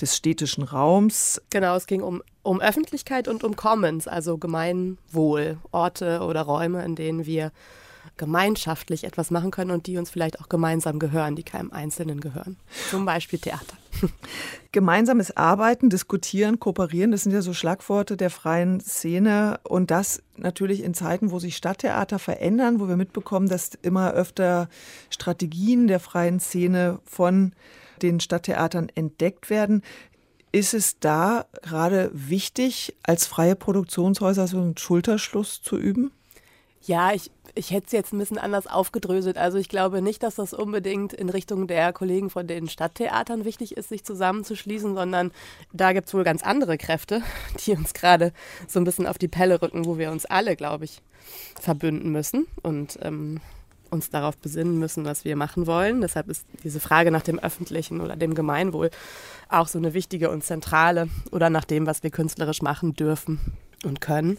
des 0.00 0.16
städtischen 0.16 0.64
Raums. 0.64 1.40
Genau, 1.50 1.76
es 1.76 1.86
ging 1.86 2.02
um, 2.02 2.22
um 2.42 2.60
Öffentlichkeit 2.60 3.26
und 3.26 3.42
um 3.42 3.56
Commons, 3.56 4.06
also 4.06 4.36
Gemeinwohl, 4.36 5.58
Orte 5.70 6.20
oder 6.20 6.42
Räume, 6.42 6.84
in 6.84 6.94
denen 6.94 7.24
wir 7.24 7.50
gemeinschaftlich 8.16 9.04
etwas 9.04 9.30
machen 9.30 9.50
können 9.50 9.70
und 9.70 9.86
die 9.86 9.96
uns 9.96 10.10
vielleicht 10.10 10.40
auch 10.40 10.48
gemeinsam 10.48 10.98
gehören, 10.98 11.36
die 11.36 11.42
keinem 11.42 11.72
Einzelnen 11.72 12.20
gehören. 12.20 12.56
Zum 12.90 13.04
Beispiel 13.04 13.38
Theater. 13.38 13.76
Gemeinsames 14.72 15.36
Arbeiten, 15.36 15.90
Diskutieren, 15.90 16.60
Kooperieren, 16.60 17.10
das 17.10 17.22
sind 17.22 17.32
ja 17.32 17.42
so 17.42 17.52
Schlagworte 17.52 18.16
der 18.16 18.30
freien 18.30 18.80
Szene. 18.80 19.60
Und 19.64 19.90
das 19.90 20.22
natürlich 20.36 20.82
in 20.82 20.94
Zeiten, 20.94 21.30
wo 21.30 21.38
sich 21.38 21.56
Stadttheater 21.56 22.18
verändern, 22.18 22.80
wo 22.80 22.88
wir 22.88 22.96
mitbekommen, 22.96 23.48
dass 23.48 23.70
immer 23.82 24.12
öfter 24.12 24.68
Strategien 25.10 25.86
der 25.86 26.00
freien 26.00 26.40
Szene 26.40 27.00
von 27.04 27.52
den 28.02 28.20
Stadttheatern 28.20 28.88
entdeckt 28.94 29.50
werden. 29.50 29.82
Ist 30.52 30.74
es 30.74 31.00
da 31.00 31.46
gerade 31.62 32.10
wichtig, 32.12 32.94
als 33.02 33.26
freie 33.26 33.56
Produktionshäuser 33.56 34.46
so 34.46 34.58
einen 34.58 34.76
Schulterschluss 34.76 35.62
zu 35.62 35.76
üben? 35.76 36.12
Ja, 36.82 37.12
ich, 37.12 37.30
ich 37.54 37.70
hätte 37.70 37.86
es 37.86 37.92
jetzt 37.92 38.12
ein 38.12 38.18
bisschen 38.18 38.38
anders 38.38 38.66
aufgedröselt. 38.66 39.38
Also 39.38 39.58
ich 39.58 39.68
glaube 39.68 40.02
nicht, 40.02 40.22
dass 40.22 40.34
das 40.34 40.52
unbedingt 40.52 41.12
in 41.12 41.28
Richtung 41.28 41.66
der 41.66 41.92
Kollegen 41.92 42.30
von 42.30 42.46
den 42.46 42.68
Stadttheatern 42.68 43.44
wichtig 43.44 43.76
ist, 43.76 43.88
sich 43.88 44.04
zusammenzuschließen, 44.04 44.94
sondern 44.94 45.30
da 45.72 45.92
gibt 45.92 46.08
es 46.08 46.14
wohl 46.14 46.24
ganz 46.24 46.42
andere 46.42 46.78
Kräfte, 46.78 47.22
die 47.64 47.72
uns 47.72 47.94
gerade 47.94 48.32
so 48.66 48.80
ein 48.80 48.84
bisschen 48.84 49.06
auf 49.06 49.18
die 49.18 49.28
Pelle 49.28 49.62
rücken, 49.62 49.84
wo 49.84 49.98
wir 49.98 50.10
uns 50.10 50.26
alle, 50.26 50.56
glaube 50.56 50.84
ich, 50.84 51.00
verbünden 51.60 52.10
müssen 52.10 52.46
und 52.62 52.98
ähm, 53.02 53.40
uns 53.90 54.10
darauf 54.10 54.36
besinnen 54.36 54.78
müssen, 54.78 55.04
was 55.04 55.24
wir 55.24 55.36
machen 55.36 55.66
wollen. 55.66 56.00
Deshalb 56.00 56.28
ist 56.28 56.46
diese 56.64 56.80
Frage 56.80 57.10
nach 57.10 57.22
dem 57.22 57.38
Öffentlichen 57.38 58.00
oder 58.00 58.16
dem 58.16 58.34
Gemeinwohl 58.34 58.90
auch 59.48 59.68
so 59.68 59.78
eine 59.78 59.94
wichtige 59.94 60.30
und 60.30 60.42
zentrale 60.42 61.08
oder 61.30 61.48
nach 61.48 61.64
dem, 61.64 61.86
was 61.86 62.02
wir 62.02 62.10
künstlerisch 62.10 62.62
machen 62.62 62.94
dürfen 62.94 63.38
und 63.84 64.00
können. 64.00 64.38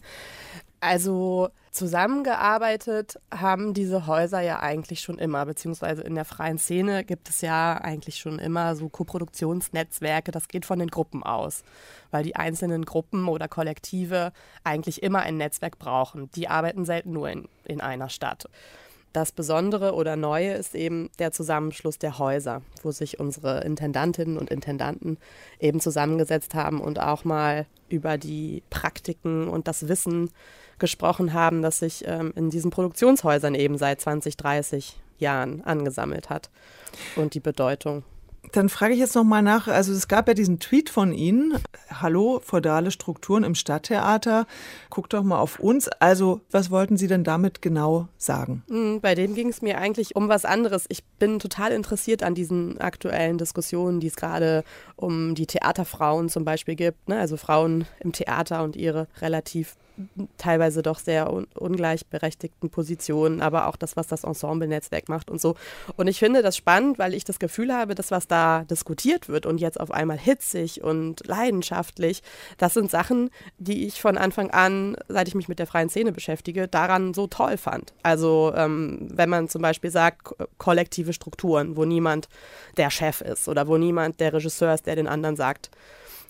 Also 0.82 1.50
zusammengearbeitet 1.76 3.20
haben 3.32 3.74
diese 3.74 4.08
Häuser 4.08 4.40
ja 4.42 4.62
eigentlich 4.62 5.02
schon 5.02 5.20
immer, 5.20 5.46
beziehungsweise 5.46 6.02
in 6.02 6.16
der 6.16 6.26
freien 6.26 6.58
Szene 6.58 7.04
gibt 7.04 7.30
es 7.30 7.42
ja 7.42 7.76
eigentlich 7.76 8.18
schon 8.18 8.40
immer 8.40 8.76
so 8.76 8.88
Koproduktionsnetzwerke, 8.88 10.32
das 10.32 10.48
geht 10.48 10.66
von 10.66 10.80
den 10.80 10.88
Gruppen 10.88 11.24
aus, 11.24 11.64
weil 12.12 12.24
die 12.24 12.36
einzelnen 12.36 12.86
Gruppen 12.86 13.28
oder 13.28 13.48
Kollektive 13.48 14.32
eigentlich 14.64 15.04
immer 15.04 15.20
ein 15.20 15.38
Netzwerk 15.38 15.78
brauchen. 15.78 16.32
Die 16.32 16.48
arbeiten 16.48 16.86
selten 16.86 17.12
nur 17.12 17.30
in, 17.30 17.50
in 17.66 17.82
einer 17.82 18.10
Stadt. 18.10 18.46
Das 19.12 19.32
Besondere 19.32 19.94
oder 19.94 20.18
Neue 20.18 20.54
ist 20.56 20.76
eben 20.76 21.10
der 21.20 21.32
Zusammenschluss 21.32 21.98
der 21.98 22.20
Häuser, 22.20 22.62
wo 22.84 22.92
sich 22.92 23.20
unsere 23.20 23.62
Intendantinnen 23.62 24.38
und 24.38 24.50
Intendanten 24.50 25.18
eben 25.60 25.80
zusammengesetzt 25.80 26.54
haben 26.54 26.82
und 26.82 27.00
auch 27.00 27.24
mal 27.24 27.66
über 27.88 28.18
die 28.18 28.62
Praktiken 28.70 29.48
und 29.48 29.70
das 29.70 29.88
Wissen 29.88 30.32
gesprochen 30.80 31.34
haben, 31.34 31.62
das 31.62 31.80
sich 31.80 32.04
ähm, 32.08 32.34
in 32.36 32.50
diesen 32.50 32.72
Produktionshäusern 32.72 33.56
eben 33.56 33.78
seit 33.78 34.02
20, 34.02 34.38
30 34.38 34.98
Jahren 35.18 35.64
angesammelt 35.64 36.30
hat 36.30 36.50
und 37.16 37.34
die 37.34 37.40
Bedeutung. 37.40 38.04
Dann 38.52 38.70
frage 38.70 38.94
ich 38.94 39.00
jetzt 39.00 39.16
noch 39.16 39.24
mal 39.24 39.42
nach. 39.42 39.68
Also 39.68 39.92
es 39.92 40.08
gab 40.08 40.28
ja 40.28 40.34
diesen 40.34 40.60
Tweet 40.60 40.90
von 40.90 41.14
Ihnen. 41.14 41.58
Hallo, 41.90 42.40
feudale 42.44 42.92
Strukturen 42.92 43.44
im 43.44 43.56
Stadttheater. 43.56 44.46
Guckt 44.90 45.14
doch 45.14 45.24
mal 45.24 45.40
auf 45.40 45.60
uns. 45.60 45.88
Also 45.88 46.42
was 46.52 46.72
wollten 46.72 46.98
Sie 46.98 47.08
denn 47.08 47.24
damit 47.24 47.62
genau 47.62 48.08
sagen? 48.18 48.64
Hm, 48.68 49.02
bei 49.02 49.16
dem 49.16 49.36
ging 49.36 49.50
es 49.50 49.62
mir 49.62 49.78
eigentlich 49.78 50.16
um 50.16 50.30
was 50.30 50.46
anderes. 50.46 50.86
Ich 50.90 51.04
bin 51.04 51.40
total 51.40 51.72
interessiert 51.72 52.24
an 52.24 52.36
diesen 52.36 52.80
aktuellen 52.80 53.38
Diskussionen, 53.38 54.00
die 54.00 54.08
es 54.08 54.16
gerade 54.16 54.64
um 54.96 55.36
die 55.36 55.48
Theaterfrauen 55.48 56.30
zum 56.30 56.46
Beispiel 56.46 56.76
gibt. 56.76 57.10
Ne? 57.10 57.20
Also 57.20 57.38
Frauen 57.38 57.86
im 58.00 58.12
Theater 58.12 58.64
und 58.64 58.76
ihre 58.76 59.08
relativ 59.22 59.76
teilweise 60.38 60.82
doch 60.82 61.00
sehr 61.00 61.32
un 61.32 61.48
ungleichberechtigten 61.56 62.70
Positionen, 62.70 63.42
aber 63.42 63.68
auch 63.68 63.76
das, 63.76 63.96
was 63.96 64.08
das 64.08 64.24
Ensemble-Netzwerk 64.24 65.10
macht 65.10 65.30
und 65.30 65.40
so. 65.40 65.56
Und 65.96 66.08
ich 66.08 66.20
finde 66.20 66.42
das 66.42 66.58
spannend, 66.58 67.00
weil 67.00 67.14
ich 67.14 67.24
das 67.24 67.40
Gefühl 67.40 67.74
habe, 67.74 67.96
dass 67.96 68.12
was 68.12 68.28
da 68.28 68.64
diskutiert 68.64 69.30
wird 69.30 69.46
und 69.46 69.60
jetzt 69.60 69.80
auf 69.80 69.92
einmal 69.92 70.18
hitzig 70.18 70.84
und 70.84 71.26
leidenschaftlich, 71.28 72.24
das 72.58 72.74
sind 72.74 72.92
Sachen, 72.92 73.30
die 73.58 73.88
ich 73.88 74.02
von 74.02 74.18
Anfang 74.18 74.52
an, 74.52 74.98
seit 75.08 75.28
ich 75.28 75.36
mich 75.36 75.48
mit 75.48 75.60
der 75.60 75.68
freien 75.68 75.90
Szene 75.90 76.12
beschäftige, 76.12 76.68
daran 76.68 77.14
so 77.14 77.28
toll 77.28 77.58
fand. 77.58 77.94
Also 78.04 78.54
ähm, 78.56 79.08
wenn 79.12 79.30
man 79.30 79.50
zum 79.50 79.62
Beispiel 79.62 79.92
sagt, 79.92 80.36
kollektive 80.58 81.14
Strukturen, 81.14 81.76
wo 81.76 81.86
niemand 81.86 82.28
der 82.78 82.90
Chef 82.90 83.22
ist 83.22 83.48
oder 83.48 83.68
wo 83.68 83.78
niemand 83.78 84.20
der 84.20 84.34
Regisseur 84.34 84.74
ist, 84.74 84.86
der 84.86 84.96
den 84.96 85.08
anderen 85.08 85.36
sagt, 85.36 85.70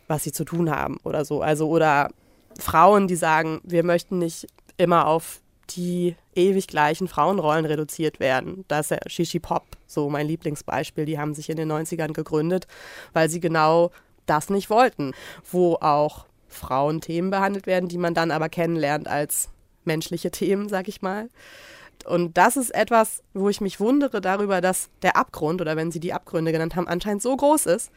was 0.08 0.24
sie 0.24 0.32
zu 0.32 0.46
tun 0.46 0.70
haben 0.70 0.98
oder 1.04 1.26
so. 1.26 1.42
Also 1.42 1.68
oder 1.68 2.10
Frauen, 2.60 3.08
die 3.08 3.16
sagen, 3.16 3.62
wir 3.64 3.84
möchten 3.84 4.20
nicht 4.20 4.48
immer 4.78 5.08
auf 5.08 5.42
die 5.72 6.16
ewig 6.36 6.68
gleichen 6.68 7.08
Frauenrollen 7.08 7.66
reduziert 7.66 8.20
werden. 8.20 8.66
Das 8.68 8.92
ist 8.92 8.92
ja 8.92 9.10
Shishi 9.10 9.40
Pop, 9.40 9.64
so 9.88 10.10
mein 10.10 10.28
Lieblingsbeispiel. 10.28 11.06
Die 11.06 11.18
haben 11.18 11.34
sich 11.34 11.50
in 11.50 11.58
den 11.58 11.72
90ern 11.72 12.14
gegründet, 12.14 12.68
weil 13.14 13.30
sie 13.30 13.40
genau 13.40 13.92
das 14.26 14.50
nicht 14.50 14.70
wollten, 14.70 15.14
wo 15.52 15.76
auch 15.76 16.26
Frauenthemen 16.48 17.32
behandelt 17.32 17.68
werden, 17.68 17.90
die 17.90 17.98
man 17.98 18.14
dann 18.14 18.32
aber 18.32 18.50
kennenlernt 18.50 19.08
als 19.08 19.50
menschliche 19.84 20.32
Themen, 20.32 20.70
sag 20.70 20.88
ich 20.88 21.02
mal. 21.02 21.30
Und 22.06 22.38
das 22.38 22.58
ist 22.58 22.74
etwas, 22.74 23.24
wo 23.34 23.50
ich 23.50 23.62
mich 23.62 23.80
wundere 23.80 24.22
darüber, 24.22 24.62
dass 24.62 24.90
der 25.02 25.16
Abgrund, 25.16 25.62
oder 25.62 25.76
wenn 25.76 25.92
Sie 25.92 26.00
die 26.00 26.14
Abgründe 26.14 26.52
genannt 26.52 26.76
haben, 26.76 26.88
anscheinend 26.88 27.22
so 27.22 27.36
groß 27.36 27.66
ist, 27.68 27.92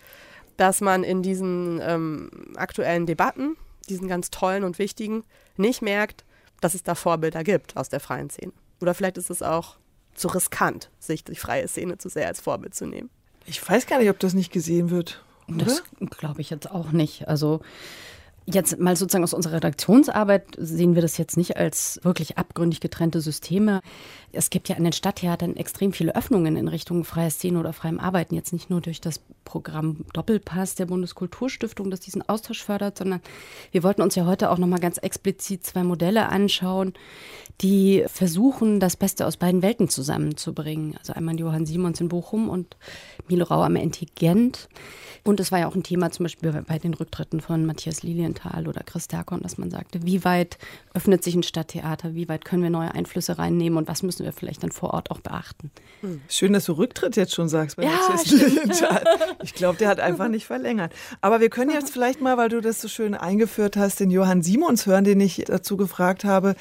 dass 0.57 0.81
man 0.81 1.05
in 1.05 1.23
diesen 1.23 1.81
ähm, 1.83 2.31
aktuellen 2.57 3.07
Debatten 3.07 3.57
diesen 3.91 4.09
ganz 4.09 4.31
tollen 4.31 4.65
und 4.65 4.79
wichtigen, 4.79 5.25
nicht 5.57 5.83
merkt, 5.83 6.25
dass 6.61 6.75
es 6.75 6.83
da 6.83 6.95
Vorbilder 6.95 7.45
gibt 7.45 7.77
aus 7.77 7.89
der 7.89 8.01
freien 8.01 8.31
Szene. 8.31 8.53
Oder 8.81 8.95
vielleicht 8.95 9.19
ist 9.19 9.31
es 9.31 9.43
auch 9.43 9.77
zu 10.15 10.29
riskant, 10.29 10.91
sich 10.99 11.25
die 11.25 11.37
freie 11.37 11.69
Szene 11.69 11.99
zu 11.99 12.09
sehr 12.09 12.27
als 12.27 12.41
Vorbild 12.41 12.75
zu 12.75 12.87
nehmen. 12.87 13.11
Ich 13.47 13.67
weiß 13.67 13.87
gar 13.87 13.99
nicht, 13.99 14.11
ob 14.11 14.19
das 14.19 14.35
nicht 14.35 14.53
gesehen 14.53 14.91
wird. 14.91 15.25
Oder? 15.49 15.65
Das 15.65 15.83
glaube 16.11 16.41
ich 16.41 16.51
jetzt 16.51 16.71
auch 16.71 16.93
nicht. 16.93 17.29
Also 17.29 17.61
Jetzt 18.51 18.79
mal 18.79 18.97
sozusagen 18.97 19.25
aus 19.25 19.35
unserer 19.35 19.57
Redaktionsarbeit 19.57 20.47
sehen 20.57 20.95
wir 20.95 21.03
das 21.03 21.19
jetzt 21.19 21.37
nicht 21.37 21.59
als 21.59 22.01
wirklich 22.03 22.39
abgründig 22.39 22.81
getrennte 22.81 23.21
Systeme. 23.21 23.83
Es 24.33 24.49
gibt 24.49 24.71
ja 24.71 24.77
in 24.77 24.85
den 24.85 24.95
Stadttheatern 24.95 25.55
extrem 25.57 25.93
viele 25.93 26.17
Öffnungen 26.17 26.57
in 26.57 26.67
Richtung 26.67 27.05
freie 27.05 27.31
Szene 27.31 27.61
oder 27.61 27.75
freiem 27.75 28.01
Arbeiten. 28.01 28.35
Jetzt 28.35 28.55
nicht 28.55 28.71
nur 28.71 28.81
durch 28.81 29.03
das 29.03 29.21
Programm 29.45 30.07
Doppelpass 30.15 30.77
der 30.77 30.87
Bundeskulturstiftung, 30.87 31.91
das 31.91 32.01
diesen 32.01 32.27
Austausch 32.27 32.63
fördert, 32.63 32.97
sondern 32.97 33.21
wir 33.71 33.83
wollten 33.83 34.01
uns 34.01 34.15
ja 34.15 34.25
heute 34.25 34.49
auch 34.49 34.57
nochmal 34.57 34.81
ganz 34.81 34.97
explizit 34.97 35.67
zwei 35.67 35.83
Modelle 35.83 36.31
anschauen, 36.31 36.95
die 37.61 38.05
versuchen, 38.07 38.81
das 38.81 38.97
Beste 38.97 39.27
aus 39.27 39.37
beiden 39.37 39.61
Welten 39.61 39.91
zusammenzubringen. 39.91 40.97
Also 40.99 41.13
einmal 41.13 41.39
Johann 41.39 41.67
Simons 41.67 42.01
in 42.01 42.09
Bochum 42.09 42.49
und 42.49 42.79
Milo 43.29 43.45
Rau 43.45 43.63
am 43.63 43.77
Antigent. 43.77 44.69
Und 45.25 45.41
es 45.41 45.53
war 45.53 45.59
ja 45.59 45.69
auch 45.69 45.75
ein 45.75 45.83
Thema 45.83 46.11
zum 46.11 46.25
Beispiel 46.25 46.65
bei 46.67 46.79
den 46.79 46.95
Rücktritten 46.95 47.41
von 47.41 47.67
Matthias 47.67 48.03
Lilienthal 48.39 48.69
oder 48.69 48.83
Chris 48.85 49.09
Derkon, 49.09 49.41
dass 49.41 49.59
man 49.59 49.71
sagte, 49.71 50.05
wie 50.05 50.25
weit 50.25 50.59
öffnet 50.95 51.23
sich 51.23 51.35
ein 51.35 51.43
Stadttheater, 51.43 52.15
wie 52.15 52.29
weit 52.29 52.45
können 52.45 52.63
wir 52.63 52.71
neue 52.71 52.93
Einflüsse 52.95 53.39
reinnehmen 53.39 53.79
und 53.79 53.89
was 53.89 54.03
müssen 54.03 54.25
wir 54.25 54.33
vielleicht 54.33 54.63
dann 54.63 54.73
vor 54.73 54.95
Ort 54.95 55.11
auch 55.11 55.21
beachten. 55.21 55.71
Hm. 56.01 56.21
Schön, 56.29 56.53
dass 56.53 56.65
du 56.65 56.73
Rücktritt 56.73 57.17
jetzt 57.17 57.35
schon 57.35 57.49
sagst 57.49 57.77
bei 57.77 57.85
ja. 57.85 57.91
Ich 59.43 59.55
glaube, 59.55 59.79
der 59.79 59.89
hat 59.89 60.01
einfach 60.01 60.29
nicht 60.29 60.47
verlängert. 60.47 60.93
Aber 61.21 61.41
wir 61.41 61.51
können 61.51 61.71
jetzt 61.71 61.91
vielleicht 61.93 62.21
mal, 62.21 62.37
weil 62.37 62.49
du 62.49 62.61
das 62.61 62.81
so 62.81 62.89
schön 62.89 63.15
eingeführt 63.15 63.77
hast, 63.77 64.01
den 64.01 64.11
Johann 64.11 64.43
Simons 64.43 64.87
hören, 64.87 65.05
den 65.05 65.21
ich 65.21 65.45
dazu 65.47 65.77
gefragt 65.77 66.25
habe, 66.25 66.55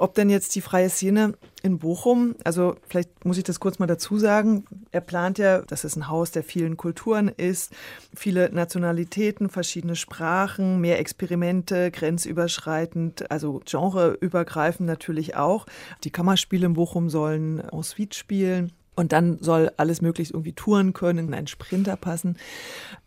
ob 0.00 0.14
denn 0.14 0.30
jetzt 0.30 0.54
die 0.54 0.62
freie 0.62 0.88
Szene 0.88 1.34
in 1.62 1.78
Bochum, 1.78 2.34
also 2.42 2.76
vielleicht 2.88 3.26
muss 3.26 3.36
ich 3.36 3.44
das 3.44 3.60
kurz 3.60 3.78
mal 3.78 3.86
dazu 3.86 4.18
sagen, 4.18 4.64
er 4.92 5.02
plant 5.02 5.36
ja, 5.38 5.60
dass 5.60 5.84
es 5.84 5.94
ein 5.94 6.08
Haus 6.08 6.30
der 6.30 6.42
vielen 6.42 6.78
Kulturen 6.78 7.28
ist, 7.28 7.72
viele 8.16 8.50
Nationalitäten, 8.50 9.50
verschiedene 9.50 9.96
Sprachen, 9.96 10.80
mehr 10.80 10.98
Experimente, 10.98 11.90
grenzüberschreitend, 11.90 13.30
also 13.30 13.60
genreübergreifend 13.64 14.86
natürlich 14.86 15.36
auch. 15.36 15.66
Die 16.02 16.10
Kammerspiele 16.10 16.66
in 16.66 16.72
Bochum 16.72 17.10
sollen 17.10 17.60
en 17.60 17.82
suite 17.82 18.14
spielen. 18.14 18.72
Und 18.96 19.12
dann 19.12 19.38
soll 19.40 19.70
alles 19.76 20.02
möglichst 20.02 20.34
irgendwie 20.34 20.52
touren 20.52 20.92
können, 20.92 21.28
in 21.28 21.34
einen 21.34 21.46
Sprinter 21.46 21.96
passen. 21.96 22.36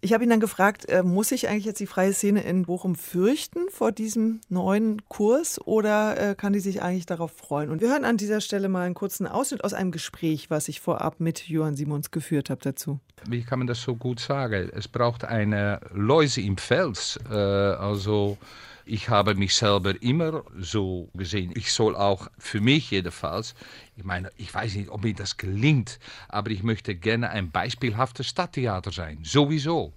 Ich 0.02 0.14
habe 0.14 0.24
ihn 0.24 0.30
dann 0.30 0.40
gefragt, 0.40 0.90
äh, 0.90 1.04
muss 1.04 1.32
ich 1.32 1.50
eigentlich 1.50 1.66
jetzt 1.66 1.80
die 1.80 1.88
freie 1.88 2.14
Szene 2.14 2.42
in 2.44 2.64
Bochum 2.64 2.96
fürchten 2.96 3.70
vor 3.70 3.92
diesem 3.92 4.42
neuen 4.50 5.08
Kurs 5.08 5.60
oder 5.66 6.32
äh, 6.32 6.36
kann 6.36 6.54
die 6.54 6.62
sich 6.62 6.82
eigentlich 6.82 7.06
darauf 7.06 7.32
freuen? 7.32 7.70
Und 7.70 7.82
wir 7.82 7.90
hören 7.90 8.06
an 8.06 8.18
dieser 8.18 8.42
Stelle 8.42 8.70
mal 8.70 8.86
einen 8.86 8.96
kurzen 8.96 9.28
Ausschnitt 9.28 9.64
aus 9.64 9.74
einem 9.74 9.92
Gespräch, 9.92 10.50
was 10.50 10.68
ich 10.68 10.82
vorab 10.82 11.20
mit 11.20 11.48
Johann 11.48 11.76
Simons 11.76 12.12
geführt 12.12 12.50
habe 12.50 12.62
dazu. 12.62 13.00
Wie 13.28 13.44
kann 13.44 13.60
man 13.60 13.68
das 13.68 13.82
so 13.82 13.96
gut 13.96 14.20
sagen? 14.20 14.70
Es 14.74 14.88
braucht 14.88 15.26
eine 15.26 15.80
Läuse 15.94 16.42
im 16.42 16.58
Fels, 16.58 17.20
äh, 17.30 17.34
also 17.34 18.38
ich 18.86 19.10
habe 19.10 19.36
mich 19.36 19.56
selber 19.56 20.02
immer 20.02 20.44
so 20.58 21.10
gesehen. 21.14 21.54
Ich 21.56 21.72
soll 21.72 21.96
auch 21.96 22.28
für 22.38 22.62
mich 22.62 22.92
jedenfalls, 22.92 23.56
ich 23.96 24.04
meine, 24.04 24.32
ich 24.38 24.54
weiß 24.54 24.76
nicht, 24.76 24.90
ob 24.90 25.04
mir 25.04 25.14
das 25.14 25.38
gelingt, 25.38 26.00
aber 26.28 26.52
ich 26.52 26.64
möchte 26.64 26.96
gerne 26.96 27.30
ein 27.30 27.52
beispielhaftes 27.52 28.28
Stadttheater 28.28 28.92
sein. 28.92 29.20
Sowieso. 29.24 29.94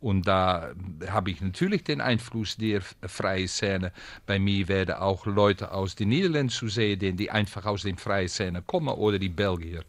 Und 0.00 0.26
da 0.26 0.72
habe 1.08 1.30
ich 1.30 1.40
natürlich 1.40 1.84
den 1.84 2.00
Einfluss 2.00 2.56
der 2.56 2.82
freien 3.06 3.48
Szene. 3.48 3.92
Bei 4.26 4.38
mir 4.38 4.68
werden 4.68 4.96
auch 4.96 5.24
Leute 5.24 5.72
aus 5.72 5.94
den 5.94 6.10
Niederlanden 6.10 6.50
zu 6.50 6.68
sehen, 6.68 7.16
die 7.16 7.30
einfach 7.30 7.64
aus 7.64 7.82
den 7.82 7.96
freien 7.96 8.28
Szene 8.28 8.62
kommen 8.62 8.88
oder 8.88 9.18
die 9.18 9.30
Belgier. 9.30 9.82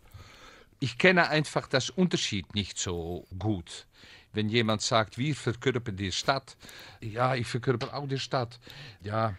Ich 0.80 0.98
kenne 0.98 1.30
einfach 1.30 1.68
das 1.68 1.90
Unterschied 1.90 2.54
nicht 2.54 2.78
so 2.78 3.26
gut 3.38 3.86
wenn 4.36 4.50
jemand 4.50 4.82
sagt, 4.82 5.18
wir 5.18 5.36
verkörpern 5.36 5.96
die 5.96 6.12
Stadt, 6.12 6.56
ja, 7.02 7.36
ich 7.36 7.48
verkörper 7.48 7.94
auch 7.94 8.08
die 8.08 8.20
Stadt. 8.20 8.60
Ja. 9.02 9.36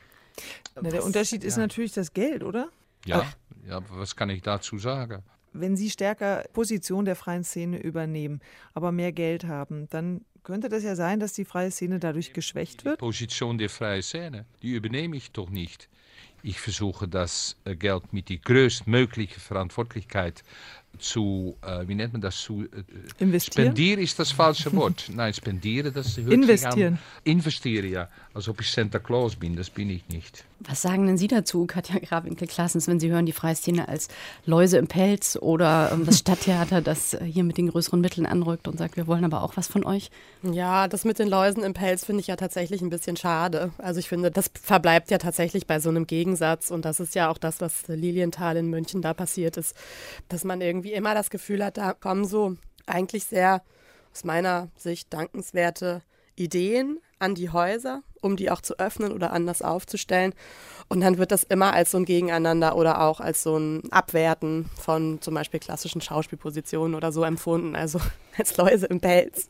Na, 0.80 0.90
der 0.90 1.04
Unterschied 1.04 1.44
ist 1.44 1.56
natürlich 1.56 1.92
das 1.92 2.12
Geld, 2.12 2.42
oder? 2.42 2.68
Ja, 3.04 3.32
ja, 3.68 3.80
was 3.90 4.16
kann 4.16 4.30
ich 4.30 4.42
dazu 4.42 4.78
sagen? 4.78 5.22
Wenn 5.52 5.76
Sie 5.76 5.88
stärker 5.90 6.44
Position 6.52 7.04
der 7.04 7.16
freien 7.16 7.44
Szene 7.44 7.78
übernehmen, 7.78 8.40
aber 8.74 8.92
mehr 8.92 9.12
Geld 9.12 9.44
haben, 9.44 9.88
dann 9.88 10.20
könnte 10.42 10.68
das 10.68 10.84
ja 10.84 10.94
sein, 10.94 11.18
dass 11.18 11.32
die 11.32 11.44
freie 11.44 11.70
Szene 11.70 11.98
dadurch 11.98 12.32
geschwächt 12.32 12.84
wird? 12.84 13.00
Die 13.00 13.04
Position 13.04 13.58
der 13.58 13.70
freien 13.70 14.02
Szene, 14.02 14.44
die 14.62 14.72
übernehme 14.72 15.16
ich 15.16 15.32
doch 15.32 15.50
nicht. 15.50 15.88
Ich 16.42 16.60
versuche 16.60 17.08
das 17.08 17.56
äh, 17.64 17.74
Geld 17.74 18.12
mit 18.12 18.28
die 18.28 18.40
größtmögliche 18.40 19.40
Verantwortlichkeit 19.40 20.44
zu, 20.98 21.56
äh, 21.62 21.86
wie 21.86 21.94
nennt 21.94 22.12
man 22.12 22.22
das, 22.22 22.40
zu 22.40 22.62
äh, 22.62 22.66
investieren? 23.18 23.66
Spendieren 23.66 24.00
ist 24.00 24.18
das 24.18 24.30
falsche 24.30 24.72
Wort. 24.74 25.10
Nein, 25.14 25.34
spendieren, 25.34 25.92
das 25.92 26.16
hört 26.16 26.32
Investieren. 26.32 26.94
An. 26.94 26.98
Investieren, 27.24 27.90
ja. 27.90 28.08
Als 28.34 28.48
ob 28.48 28.60
ich 28.60 28.70
Santa 28.70 28.98
Claus 28.98 29.36
bin, 29.36 29.56
das 29.56 29.70
bin 29.70 29.90
ich 29.90 30.08
nicht. 30.08 30.44
Was 30.60 30.82
sagen 30.82 31.06
denn 31.06 31.18
Sie 31.18 31.28
dazu, 31.28 31.66
Katja 31.66 31.98
Grawinkel-Klassens, 31.98 32.88
wenn 32.88 32.98
Sie 32.98 33.10
hören, 33.10 33.26
die 33.26 33.32
Freiszene 33.32 33.88
als 33.88 34.08
Läuse 34.46 34.78
im 34.78 34.86
Pelz 34.86 35.36
oder 35.40 35.90
ähm, 35.92 36.06
das 36.06 36.18
Stadttheater, 36.20 36.80
das 36.80 37.14
äh, 37.14 37.24
hier 37.24 37.44
mit 37.44 37.58
den 37.58 37.68
größeren 37.68 38.00
Mitteln 38.00 38.26
anrückt 38.26 38.66
und 38.66 38.78
sagt, 38.78 38.96
wir 38.96 39.06
wollen 39.06 39.24
aber 39.24 39.42
auch 39.42 39.56
was 39.56 39.68
von 39.68 39.84
euch? 39.84 40.10
Ja, 40.42 40.88
das 40.88 41.04
mit 41.04 41.18
den 41.18 41.28
Läusen 41.28 41.62
im 41.62 41.74
Pelz 41.74 42.04
finde 42.06 42.20
ich 42.20 42.26
ja 42.28 42.36
tatsächlich 42.36 42.80
ein 42.80 42.88
bisschen 42.88 43.16
schade. 43.16 43.70
Also 43.78 44.00
ich 44.00 44.08
finde, 44.08 44.30
das 44.30 44.50
verbleibt 44.60 45.10
ja 45.10 45.18
tatsächlich 45.18 45.66
bei 45.66 45.78
so 45.78 45.90
einem 45.90 46.06
Gegensatz 46.06 46.70
und 46.70 46.84
das 46.84 47.00
ist 47.00 47.14
ja 47.14 47.30
auch 47.30 47.38
das, 47.38 47.60
was 47.60 47.86
Lilienthal 47.88 48.56
in 48.56 48.68
München 48.68 49.02
da 49.02 49.12
passiert 49.12 49.58
ist, 49.58 49.76
dass 50.28 50.44
man 50.44 50.62
irgendwie 50.62 50.85
immer 50.92 51.14
das 51.14 51.30
Gefühl 51.30 51.64
hat, 51.64 51.76
da 51.76 51.92
kommen 51.92 52.24
so 52.24 52.56
eigentlich 52.86 53.24
sehr 53.24 53.62
aus 54.12 54.24
meiner 54.24 54.68
Sicht 54.76 55.12
dankenswerte 55.12 56.02
Ideen 56.36 57.00
an 57.18 57.34
die 57.34 57.50
Häuser, 57.50 58.02
um 58.20 58.36
die 58.36 58.50
auch 58.50 58.60
zu 58.60 58.78
öffnen 58.78 59.12
oder 59.12 59.32
anders 59.32 59.62
aufzustellen. 59.62 60.34
Und 60.88 61.00
dann 61.00 61.18
wird 61.18 61.32
das 61.32 61.42
immer 61.42 61.72
als 61.72 61.90
so 61.90 61.98
ein 61.98 62.04
Gegeneinander 62.04 62.76
oder 62.76 63.00
auch 63.00 63.20
als 63.20 63.42
so 63.42 63.56
ein 63.56 63.82
Abwerten 63.90 64.68
von 64.78 65.20
zum 65.20 65.34
Beispiel 65.34 65.60
klassischen 65.60 66.00
Schauspielpositionen 66.00 66.94
oder 66.94 67.12
so 67.12 67.24
empfunden, 67.24 67.74
also 67.74 68.00
als 68.38 68.56
Läuse 68.56 68.86
im 68.86 69.00
Pelz 69.00 69.48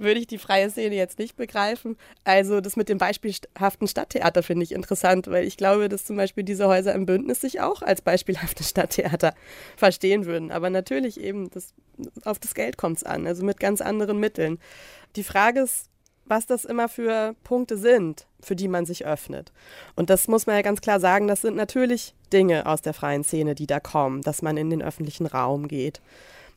würde 0.00 0.20
ich 0.20 0.26
die 0.26 0.38
freie 0.38 0.70
Szene 0.70 0.94
jetzt 0.94 1.18
nicht 1.18 1.36
begreifen. 1.36 1.96
Also 2.24 2.60
das 2.60 2.76
mit 2.76 2.88
dem 2.88 2.98
beispielhaften 2.98 3.86
Stadttheater 3.86 4.42
finde 4.42 4.64
ich 4.64 4.72
interessant, 4.72 5.28
weil 5.28 5.46
ich 5.46 5.56
glaube, 5.56 5.88
dass 5.88 6.04
zum 6.04 6.16
Beispiel 6.16 6.44
diese 6.44 6.66
Häuser 6.66 6.94
im 6.94 7.06
Bündnis 7.06 7.40
sich 7.40 7.60
auch 7.60 7.82
als 7.82 8.02
beispielhaftes 8.02 8.68
Stadttheater 8.70 9.34
verstehen 9.76 10.26
würden. 10.26 10.50
Aber 10.50 10.70
natürlich 10.70 11.20
eben, 11.20 11.50
das, 11.50 11.74
auf 12.24 12.38
das 12.38 12.54
Geld 12.54 12.76
kommt 12.76 12.98
es 12.98 13.04
an, 13.04 13.26
also 13.26 13.44
mit 13.44 13.60
ganz 13.60 13.80
anderen 13.80 14.18
Mitteln. 14.18 14.58
Die 15.16 15.24
Frage 15.24 15.60
ist, 15.60 15.86
was 16.24 16.46
das 16.46 16.64
immer 16.64 16.88
für 16.88 17.34
Punkte 17.42 17.76
sind, 17.76 18.26
für 18.40 18.54
die 18.54 18.68
man 18.68 18.86
sich 18.86 19.04
öffnet. 19.04 19.52
Und 19.96 20.10
das 20.10 20.28
muss 20.28 20.46
man 20.46 20.56
ja 20.56 20.62
ganz 20.62 20.80
klar 20.80 21.00
sagen, 21.00 21.26
das 21.26 21.42
sind 21.42 21.56
natürlich 21.56 22.14
Dinge 22.32 22.66
aus 22.66 22.82
der 22.82 22.94
freien 22.94 23.24
Szene, 23.24 23.56
die 23.56 23.66
da 23.66 23.80
kommen, 23.80 24.22
dass 24.22 24.40
man 24.40 24.56
in 24.56 24.70
den 24.70 24.82
öffentlichen 24.82 25.26
Raum 25.26 25.66
geht 25.66 26.00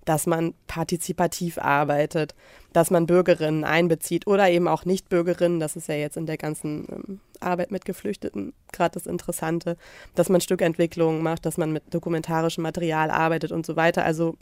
dass 0.06 0.28
man 0.28 0.54
partizipativ 0.68 1.58
arbeitet, 1.58 2.36
dass 2.74 2.92
man 2.92 3.06
Bürgerinnen 3.06 3.64
einbezieht 3.64 4.28
oder 4.28 4.50
eben 4.50 4.68
auch 4.68 4.86
Nicht-Bürgerinnen. 4.86 5.60
Das 5.60 5.76
ist 5.76 5.88
ja 5.88 5.96
jetzt 5.96 6.18
in 6.18 6.26
der 6.26 6.38
ganzen 6.38 6.88
ähm, 6.90 7.20
Arbeit 7.40 7.72
mit 7.72 7.86
Geflüchteten 7.86 8.54
gerade 8.72 8.94
das 8.94 9.06
Interessante, 9.06 9.78
dass 10.16 10.30
man 10.30 10.42
Stückentwicklungen 10.42 11.22
macht, 11.22 11.46
dass 11.46 11.58
man 11.58 11.72
mit 11.72 11.94
dokumentarischem 11.94 12.64
Material 12.64 13.12
arbeitet 13.12 13.52
und 13.52 13.66
so 13.66 13.76
weiter. 13.76 14.04
Also 14.04 14.36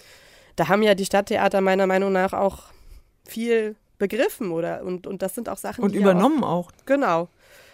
da 0.55 0.67
haben 0.67 0.83
ja 0.83 0.95
die 0.95 1.05
Stadttheater 1.05 1.61
meiner 1.61 1.87
Meinung 1.87 2.11
nach 2.11 2.33
auch 2.33 2.63
viel 3.25 3.75
begriffen 3.97 4.51
oder 4.51 4.83
und, 4.83 5.05
und 5.05 5.21
das 5.21 5.35
sind 5.35 5.47
auch 5.47 5.57
Sachen. 5.57 5.83
Und 5.83 5.93
übernommen 5.93 6.43
auch, 6.43 6.67
auch. 6.67 6.85
Genau, 6.85 7.29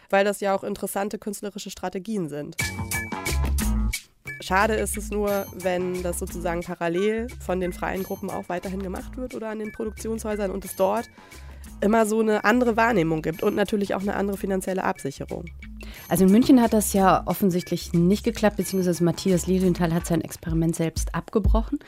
weil 0.10 0.26
das 0.26 0.40
ja 0.42 0.56
auch 0.56 0.64
interessante 0.64 1.18
künstlerische 1.18 1.70
Strategien 1.70 2.28
sind. 2.28 2.58
Schade 4.48 4.76
ist 4.76 4.96
es 4.96 5.12
nur, 5.12 5.46
wenn 5.62 6.04
das 6.04 6.20
sozusagen 6.20 6.62
parallel 6.62 7.28
von 7.42 7.60
den 7.60 7.74
freien 7.74 8.04
Gruppen 8.04 8.30
auch 8.30 8.48
weiterhin 8.48 8.82
gemacht 8.82 9.18
wird 9.18 9.36
oder 9.36 9.50
an 9.50 9.60
den 9.60 9.74
Produktionshäusern 9.74 10.52
und 10.52 10.64
es 10.64 10.78
dort 10.78 11.10
immer 11.82 12.06
so 12.06 12.22
eine 12.22 12.46
andere 12.46 12.78
Wahrnehmung 12.78 13.22
gibt 13.22 13.44
und 13.44 13.56
natürlich 13.56 13.94
auch 13.94 14.00
eine 14.00 14.16
andere 14.16 14.38
finanzielle 14.38 14.86
Absicherung. 14.86 15.44
Also 16.08 16.24
in 16.24 16.32
München 16.32 16.62
hat 16.62 16.72
das 16.72 16.94
ja 16.94 17.24
offensichtlich 17.26 17.92
nicht 17.92 18.24
geklappt, 18.24 18.56
beziehungsweise 18.56 19.04
Matthias 19.04 19.48
Lilienthal 19.48 19.94
hat 19.94 20.08
sein 20.08 20.22
Experiment 20.22 20.78
selbst 20.78 21.14
abgebrochen. 21.14 21.80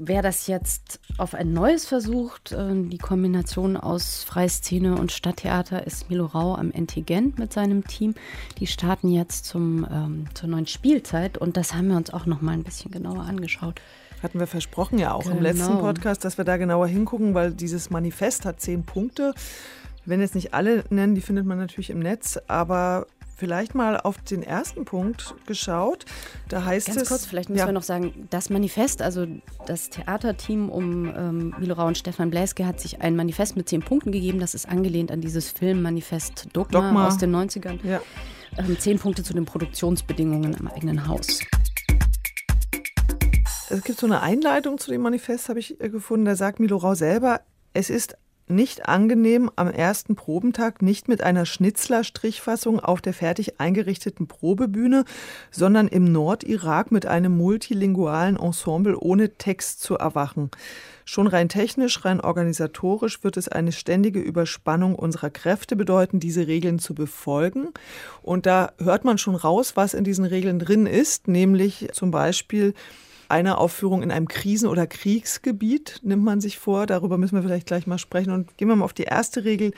Wer 0.00 0.22
das 0.22 0.46
jetzt 0.46 1.00
auf 1.16 1.34
ein 1.34 1.52
neues 1.52 1.84
versucht, 1.84 2.52
äh, 2.52 2.72
die 2.72 2.98
Kombination 2.98 3.76
aus 3.76 4.22
Freiszene 4.22 4.96
und 4.96 5.10
Stadttheater, 5.10 5.84
ist 5.88 6.08
Milo 6.08 6.26
Rau 6.26 6.54
am 6.54 6.70
Entigent 6.70 7.36
mit 7.40 7.52
seinem 7.52 7.84
Team. 7.84 8.14
Die 8.58 8.68
starten 8.68 9.08
jetzt 9.08 9.44
zum, 9.46 9.84
ähm, 9.90 10.26
zur 10.34 10.48
neuen 10.50 10.68
Spielzeit 10.68 11.36
und 11.36 11.56
das 11.56 11.74
haben 11.74 11.88
wir 11.88 11.96
uns 11.96 12.10
auch 12.10 12.26
noch 12.26 12.40
mal 12.40 12.52
ein 12.52 12.62
bisschen 12.62 12.92
genauer 12.92 13.22
angeschaut. 13.22 13.80
Hatten 14.22 14.38
wir 14.38 14.46
versprochen 14.46 15.00
ja 15.00 15.12
auch 15.12 15.24
genau. 15.24 15.36
im 15.36 15.42
letzten 15.42 15.78
Podcast, 15.78 16.24
dass 16.24 16.38
wir 16.38 16.44
da 16.44 16.58
genauer 16.58 16.86
hingucken, 16.86 17.34
weil 17.34 17.52
dieses 17.52 17.90
Manifest 17.90 18.44
hat 18.44 18.60
zehn 18.60 18.84
Punkte. 18.84 19.34
Wenn 20.04 20.20
jetzt 20.20 20.36
nicht 20.36 20.54
alle 20.54 20.84
nennen, 20.90 21.16
die 21.16 21.20
findet 21.20 21.44
man 21.44 21.58
natürlich 21.58 21.90
im 21.90 21.98
Netz, 21.98 22.38
aber 22.46 23.08
vielleicht 23.38 23.74
mal 23.74 23.96
auf 23.96 24.18
den 24.18 24.42
ersten 24.42 24.84
Punkt 24.84 25.34
geschaut. 25.46 26.04
Da 26.48 26.64
heißt 26.64 26.88
Ganz 26.88 27.02
es. 27.02 27.08
kurz, 27.08 27.24
vielleicht 27.24 27.48
müssen 27.48 27.60
ja. 27.60 27.66
wir 27.66 27.72
noch 27.72 27.84
sagen, 27.84 28.26
das 28.30 28.50
Manifest, 28.50 29.00
also 29.00 29.26
das 29.66 29.90
Theaterteam 29.90 30.68
um 30.68 31.06
ähm, 31.06 31.54
Milo 31.58 31.74
Rau 31.74 31.86
und 31.86 31.96
Stefan 31.96 32.30
Bläske 32.30 32.66
hat 32.66 32.80
sich 32.80 33.00
ein 33.00 33.14
Manifest 33.14 33.56
mit 33.56 33.68
zehn 33.68 33.80
Punkten 33.80 34.10
gegeben. 34.10 34.40
Das 34.40 34.54
ist 34.54 34.68
angelehnt 34.68 35.12
an 35.12 35.20
dieses 35.20 35.50
Filmmanifest 35.50 36.48
Dogma, 36.52 36.80
Dogma. 36.80 37.06
aus 37.06 37.18
den 37.18 37.34
90ern. 37.34 37.78
Ja. 37.84 38.00
Ähm, 38.58 38.76
zehn 38.78 38.98
Punkte 38.98 39.22
zu 39.22 39.32
den 39.32 39.44
Produktionsbedingungen 39.44 40.56
am 40.58 40.66
eigenen 40.66 41.06
Haus. 41.06 41.40
Es 43.70 43.84
gibt 43.84 44.00
so 44.00 44.06
eine 44.06 44.20
Einleitung 44.20 44.78
zu 44.78 44.90
dem 44.90 45.02
Manifest, 45.02 45.48
habe 45.48 45.60
ich 45.60 45.80
äh, 45.80 45.88
gefunden. 45.90 46.24
Da 46.24 46.34
sagt 46.34 46.58
Milo 46.58 46.76
Rau 46.76 46.94
selber, 46.94 47.42
es 47.72 47.88
ist 47.88 48.16
nicht 48.50 48.88
angenehm, 48.88 49.50
am 49.56 49.68
ersten 49.68 50.16
Probentag 50.16 50.82
nicht 50.82 51.08
mit 51.08 51.22
einer 51.22 51.46
Schnitzler-Strichfassung 51.46 52.80
auf 52.80 53.00
der 53.00 53.12
fertig 53.12 53.60
eingerichteten 53.60 54.26
Probebühne, 54.26 55.04
sondern 55.50 55.88
im 55.88 56.04
Nordirak 56.10 56.92
mit 56.92 57.06
einem 57.06 57.36
multilingualen 57.36 58.36
Ensemble 58.36 58.96
ohne 58.98 59.30
Text 59.36 59.82
zu 59.82 59.96
erwachen. 59.96 60.50
Schon 61.04 61.26
rein 61.26 61.48
technisch, 61.48 62.04
rein 62.04 62.20
organisatorisch 62.20 63.24
wird 63.24 63.38
es 63.38 63.48
eine 63.48 63.72
ständige 63.72 64.20
Überspannung 64.20 64.94
unserer 64.94 65.30
Kräfte 65.30 65.74
bedeuten, 65.74 66.20
diese 66.20 66.46
Regeln 66.46 66.78
zu 66.78 66.94
befolgen. 66.94 67.68
Und 68.20 68.44
da 68.44 68.72
hört 68.78 69.06
man 69.06 69.16
schon 69.16 69.34
raus, 69.34 69.72
was 69.74 69.94
in 69.94 70.04
diesen 70.04 70.26
Regeln 70.26 70.58
drin 70.58 70.84
ist, 70.84 71.26
nämlich 71.26 71.88
zum 71.92 72.10
Beispiel 72.10 72.74
eine 73.28 73.58
Aufführung 73.58 74.02
in 74.02 74.10
einem 74.10 74.26
Krisen- 74.26 74.68
oder 74.68 74.86
Kriegsgebiet 74.86 76.00
nimmt 76.02 76.24
man 76.24 76.40
sich 76.40 76.58
vor. 76.58 76.86
Darüber 76.86 77.18
müssen 77.18 77.34
wir 77.34 77.42
vielleicht 77.42 77.66
gleich 77.66 77.86
mal 77.86 77.98
sprechen. 77.98 78.32
Und 78.32 78.56
gehen 78.56 78.68
wir 78.68 78.76
mal 78.76 78.84
auf 78.84 78.94
die 78.94 79.04
erste 79.04 79.44
Regel. 79.44 79.72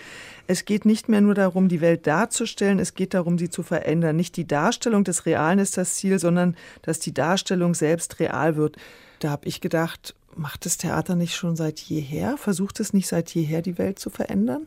Es 0.47 0.65
geht 0.65 0.85
nicht 0.85 1.09
mehr 1.09 1.21
nur 1.21 1.35
darum, 1.35 1.69
die 1.69 1.81
Welt 1.81 2.07
darzustellen, 2.07 2.79
es 2.79 2.95
geht 2.95 3.15
darum, 3.15 3.39
sie 3.39 3.51
zu 3.51 3.63
verändern. 3.63 4.17
Nicht 4.17 4.37
die 4.37 4.47
Darstellung 4.47 5.03
des 5.03 5.27
Realen 5.27 5.59
ist 5.59 5.77
das 5.77 5.97
Ziel, 5.97 6.19
sondern 6.19 6.57
dass 6.83 7.01
die 7.01 7.13
Darstellung 7.13 7.75
selbst 7.75 8.21
real 8.21 8.57
wird. 8.57 8.77
Da 9.19 9.31
habe 9.31 9.49
ich 9.49 9.61
gedacht, 9.61 10.15
macht 10.37 10.65
das 10.65 10.77
Theater 10.77 11.17
nicht 11.17 11.35
schon 11.35 11.57
seit 11.57 11.81
jeher? 11.81 12.37
Versucht 12.37 12.81
es 12.81 12.93
nicht 12.93 13.09
seit 13.09 13.35
jeher, 13.35 13.63
die 13.63 13.79
Welt 13.79 13.99
zu 13.99 14.11
verändern? 14.11 14.67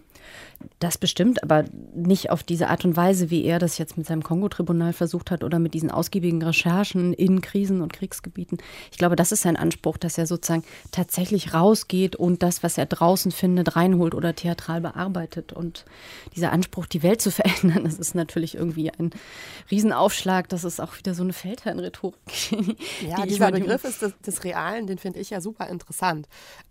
Das 0.80 0.98
bestimmt, 0.98 1.44
aber 1.44 1.66
nicht 1.94 2.30
auf 2.30 2.44
diese 2.44 2.70
Art 2.70 2.86
und 2.86 2.96
Weise, 2.96 3.30
wie 3.30 3.44
er 3.44 3.60
das 3.60 3.78
jetzt 3.78 3.98
mit 3.98 4.08
seinem 4.08 4.24
Kongo-Tribunal 4.24 4.94
versucht 4.94 5.32
hat 5.32 5.44
oder 5.44 5.60
mit 5.60 5.74
diesen 5.74 5.92
ausgiebigen 5.92 6.42
Recherchen 6.42 7.14
in 7.14 7.42
Krisen- 7.42 7.82
und 7.82 7.94
Kriegsgebieten. 7.94 8.58
Ich 8.92 8.98
glaube, 8.98 9.16
das 9.16 9.32
ist 9.32 9.42
sein 9.42 9.58
Anspruch, 9.58 9.98
dass 9.98 10.18
er 10.18 10.28
sozusagen 10.28 10.64
tatsächlich 10.92 11.54
rausgeht 11.54 12.16
und 12.16 12.44
das, 12.44 12.64
was 12.64 12.78
er 12.78 12.86
draußen 12.86 13.32
findet, 13.32 13.76
reinholt 13.76 14.16
oder 14.16 14.36
theatral 14.36 14.82
bearbeitet. 14.82 15.54
Und 15.54 15.86
dieser 16.36 16.52
Anspruch, 16.52 16.86
die 16.86 17.04
Welt 17.04 17.22
zu 17.22 17.32
verändern, 17.32 17.84
das 17.84 18.00
ist 18.00 18.16
natürlich 18.16 18.56
irgendwie 18.56 18.92
ein 18.92 19.12
Riesenaufschlag. 19.72 20.50
Das 20.50 20.64
ist 20.64 20.80
auch 20.80 20.98
wieder 20.98 21.14
so 21.14 21.24
eine 21.24 21.34
Feldherrn-Rhetorik. 21.34 22.14
Ja, 23.08 23.22
die 23.22 23.30
dieser 23.30 23.52
Begriff 23.52 23.84
ist 23.84 24.02
des, 24.02 24.14
des 24.26 24.44
Realen, 24.44 24.88
den 24.88 24.98
finde 24.98 25.20
ich 25.20 25.30
ja 25.30 25.42
super 25.42 25.68
interessant. 25.68 26.28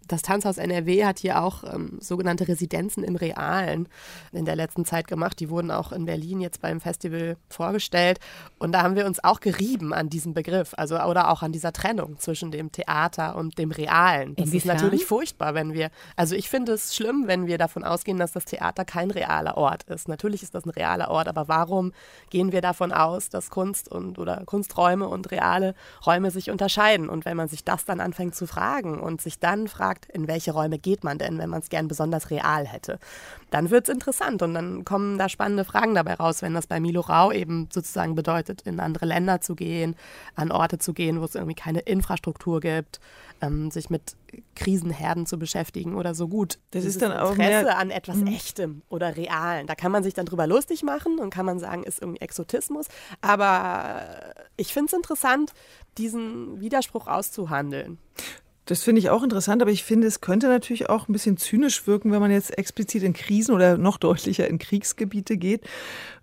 Das 0.08 0.22
Tanzhaus 0.22 0.58
NRW 0.58 1.04
hat 1.04 1.18
hier 1.18 1.42
auch 1.42 1.64
ähm, 1.64 1.98
sogenannte 2.00 2.48
Residenzen 2.48 3.04
im 3.04 3.16
Realen 3.16 3.88
in 4.32 4.44
der 4.44 4.56
letzten 4.56 4.84
Zeit 4.84 5.06
gemacht. 5.06 5.40
Die 5.40 5.50
wurden 5.50 5.70
auch 5.70 5.92
in 5.92 6.04
Berlin 6.04 6.40
jetzt 6.40 6.60
beim 6.60 6.80
Festival 6.80 7.36
vorgestellt. 7.48 8.18
Und 8.58 8.72
da 8.72 8.82
haben 8.82 8.96
wir 8.96 9.06
uns 9.06 9.22
auch 9.22 9.40
gerieben 9.40 9.92
an 9.92 10.08
diesem 10.08 10.34
Begriff, 10.34 10.74
also 10.76 11.00
oder 11.00 11.30
auch 11.30 11.42
an 11.42 11.52
dieser 11.52 11.72
Trennung 11.72 12.18
zwischen 12.18 12.50
dem 12.50 12.72
Theater 12.72 13.36
und 13.36 13.58
dem 13.58 13.70
Realen. 13.70 14.34
Das 14.36 14.48
Inwiefern? 14.48 14.76
ist 14.76 14.82
natürlich 14.82 15.06
furchtbar, 15.06 15.54
wenn 15.54 15.72
wir, 15.72 15.90
also 16.16 16.34
ich 16.34 16.48
finde 16.48 16.72
es 16.72 16.94
schlimm, 16.94 17.24
wenn 17.26 17.46
wir 17.46 17.58
davon 17.58 17.84
ausgehen, 17.84 18.18
dass 18.18 18.32
das 18.32 18.44
Theater 18.44 18.84
kein 18.84 19.10
realer 19.10 19.56
Ort 19.56 19.84
ist. 19.84 20.08
Natürlich 20.08 20.42
ist 20.42 20.54
das 20.54 20.64
ein 20.64 20.70
realer 20.70 21.10
Ort, 21.10 21.28
aber 21.28 21.48
warum 21.48 21.92
gehen 22.30 22.52
wir 22.52 22.60
davon 22.60 22.92
aus, 22.92 23.28
dass 23.28 23.50
Kunst 23.50 23.90
und 23.90 24.18
oder 24.18 24.42
Kunsträume 24.46 25.08
und 25.08 25.30
reale 25.30 25.74
Räume 26.06 26.30
sich 26.30 26.50
unterscheiden? 26.50 27.08
Und 27.08 27.24
wenn 27.24 27.36
man 27.36 27.48
sich 27.48 27.64
das 27.64 27.84
dann 27.84 28.00
anfängt 28.00 28.34
zu 28.34 28.46
fragen 28.46 29.00
und 29.00 29.20
sich 29.20 29.38
dann 29.38 29.68
fragt, 29.68 29.91
in 30.06 30.28
welche 30.28 30.52
Räume 30.52 30.78
geht 30.78 31.04
man 31.04 31.18
denn, 31.18 31.38
wenn 31.38 31.50
man 31.50 31.60
es 31.60 31.68
gern 31.68 31.88
besonders 31.88 32.30
real 32.30 32.66
hätte, 32.66 32.98
dann 33.50 33.70
wird 33.70 33.88
es 33.88 33.94
interessant 33.94 34.42
und 34.42 34.54
dann 34.54 34.84
kommen 34.84 35.18
da 35.18 35.28
spannende 35.28 35.64
Fragen 35.64 35.94
dabei 35.94 36.14
raus, 36.14 36.42
wenn 36.42 36.54
das 36.54 36.66
bei 36.66 36.80
Milo 36.80 37.00
Rau 37.00 37.32
eben 37.32 37.68
sozusagen 37.72 38.14
bedeutet, 38.14 38.62
in 38.62 38.80
andere 38.80 39.06
Länder 39.06 39.40
zu 39.40 39.54
gehen, 39.54 39.96
an 40.34 40.50
Orte 40.50 40.78
zu 40.78 40.92
gehen, 40.92 41.20
wo 41.20 41.24
es 41.24 41.34
irgendwie 41.34 41.54
keine 41.54 41.80
Infrastruktur 41.80 42.60
gibt, 42.60 43.00
ähm, 43.40 43.70
sich 43.70 43.90
mit 43.90 44.16
Krisenherden 44.54 45.26
zu 45.26 45.38
beschäftigen 45.38 45.94
oder 45.96 46.14
so 46.14 46.28
gut. 46.28 46.58
Das 46.70 46.84
ist 46.84 47.02
dann 47.02 47.12
auch 47.12 47.32
Interesse 47.32 47.64
mehr, 47.64 47.78
an 47.78 47.90
etwas 47.90 48.16
mh. 48.16 48.30
Echtem 48.30 48.82
oder 48.88 49.16
Realen. 49.16 49.66
Da 49.66 49.74
kann 49.74 49.92
man 49.92 50.02
sich 50.02 50.14
dann 50.14 50.26
drüber 50.26 50.46
lustig 50.46 50.82
machen 50.82 51.18
und 51.18 51.30
kann 51.30 51.44
man 51.44 51.58
sagen, 51.58 51.82
ist 51.82 52.00
irgendwie 52.00 52.20
Exotismus. 52.20 52.86
Aber 53.20 54.34
ich 54.56 54.72
finde 54.72 54.86
es 54.86 54.92
interessant, 54.94 55.52
diesen 55.98 56.60
Widerspruch 56.60 57.06
auszuhandeln. 57.06 57.98
Das 58.64 58.84
finde 58.84 59.00
ich 59.00 59.10
auch 59.10 59.24
interessant, 59.24 59.60
aber 59.60 59.72
ich 59.72 59.82
finde, 59.82 60.06
es 60.06 60.20
könnte 60.20 60.46
natürlich 60.46 60.88
auch 60.88 61.08
ein 61.08 61.12
bisschen 61.12 61.36
zynisch 61.36 61.86
wirken, 61.86 62.12
wenn 62.12 62.20
man 62.20 62.30
jetzt 62.30 62.56
explizit 62.56 63.02
in 63.02 63.12
Krisen 63.12 63.54
oder 63.54 63.76
noch 63.76 63.96
deutlicher 63.96 64.46
in 64.46 64.58
Kriegsgebiete 64.58 65.36
geht 65.36 65.62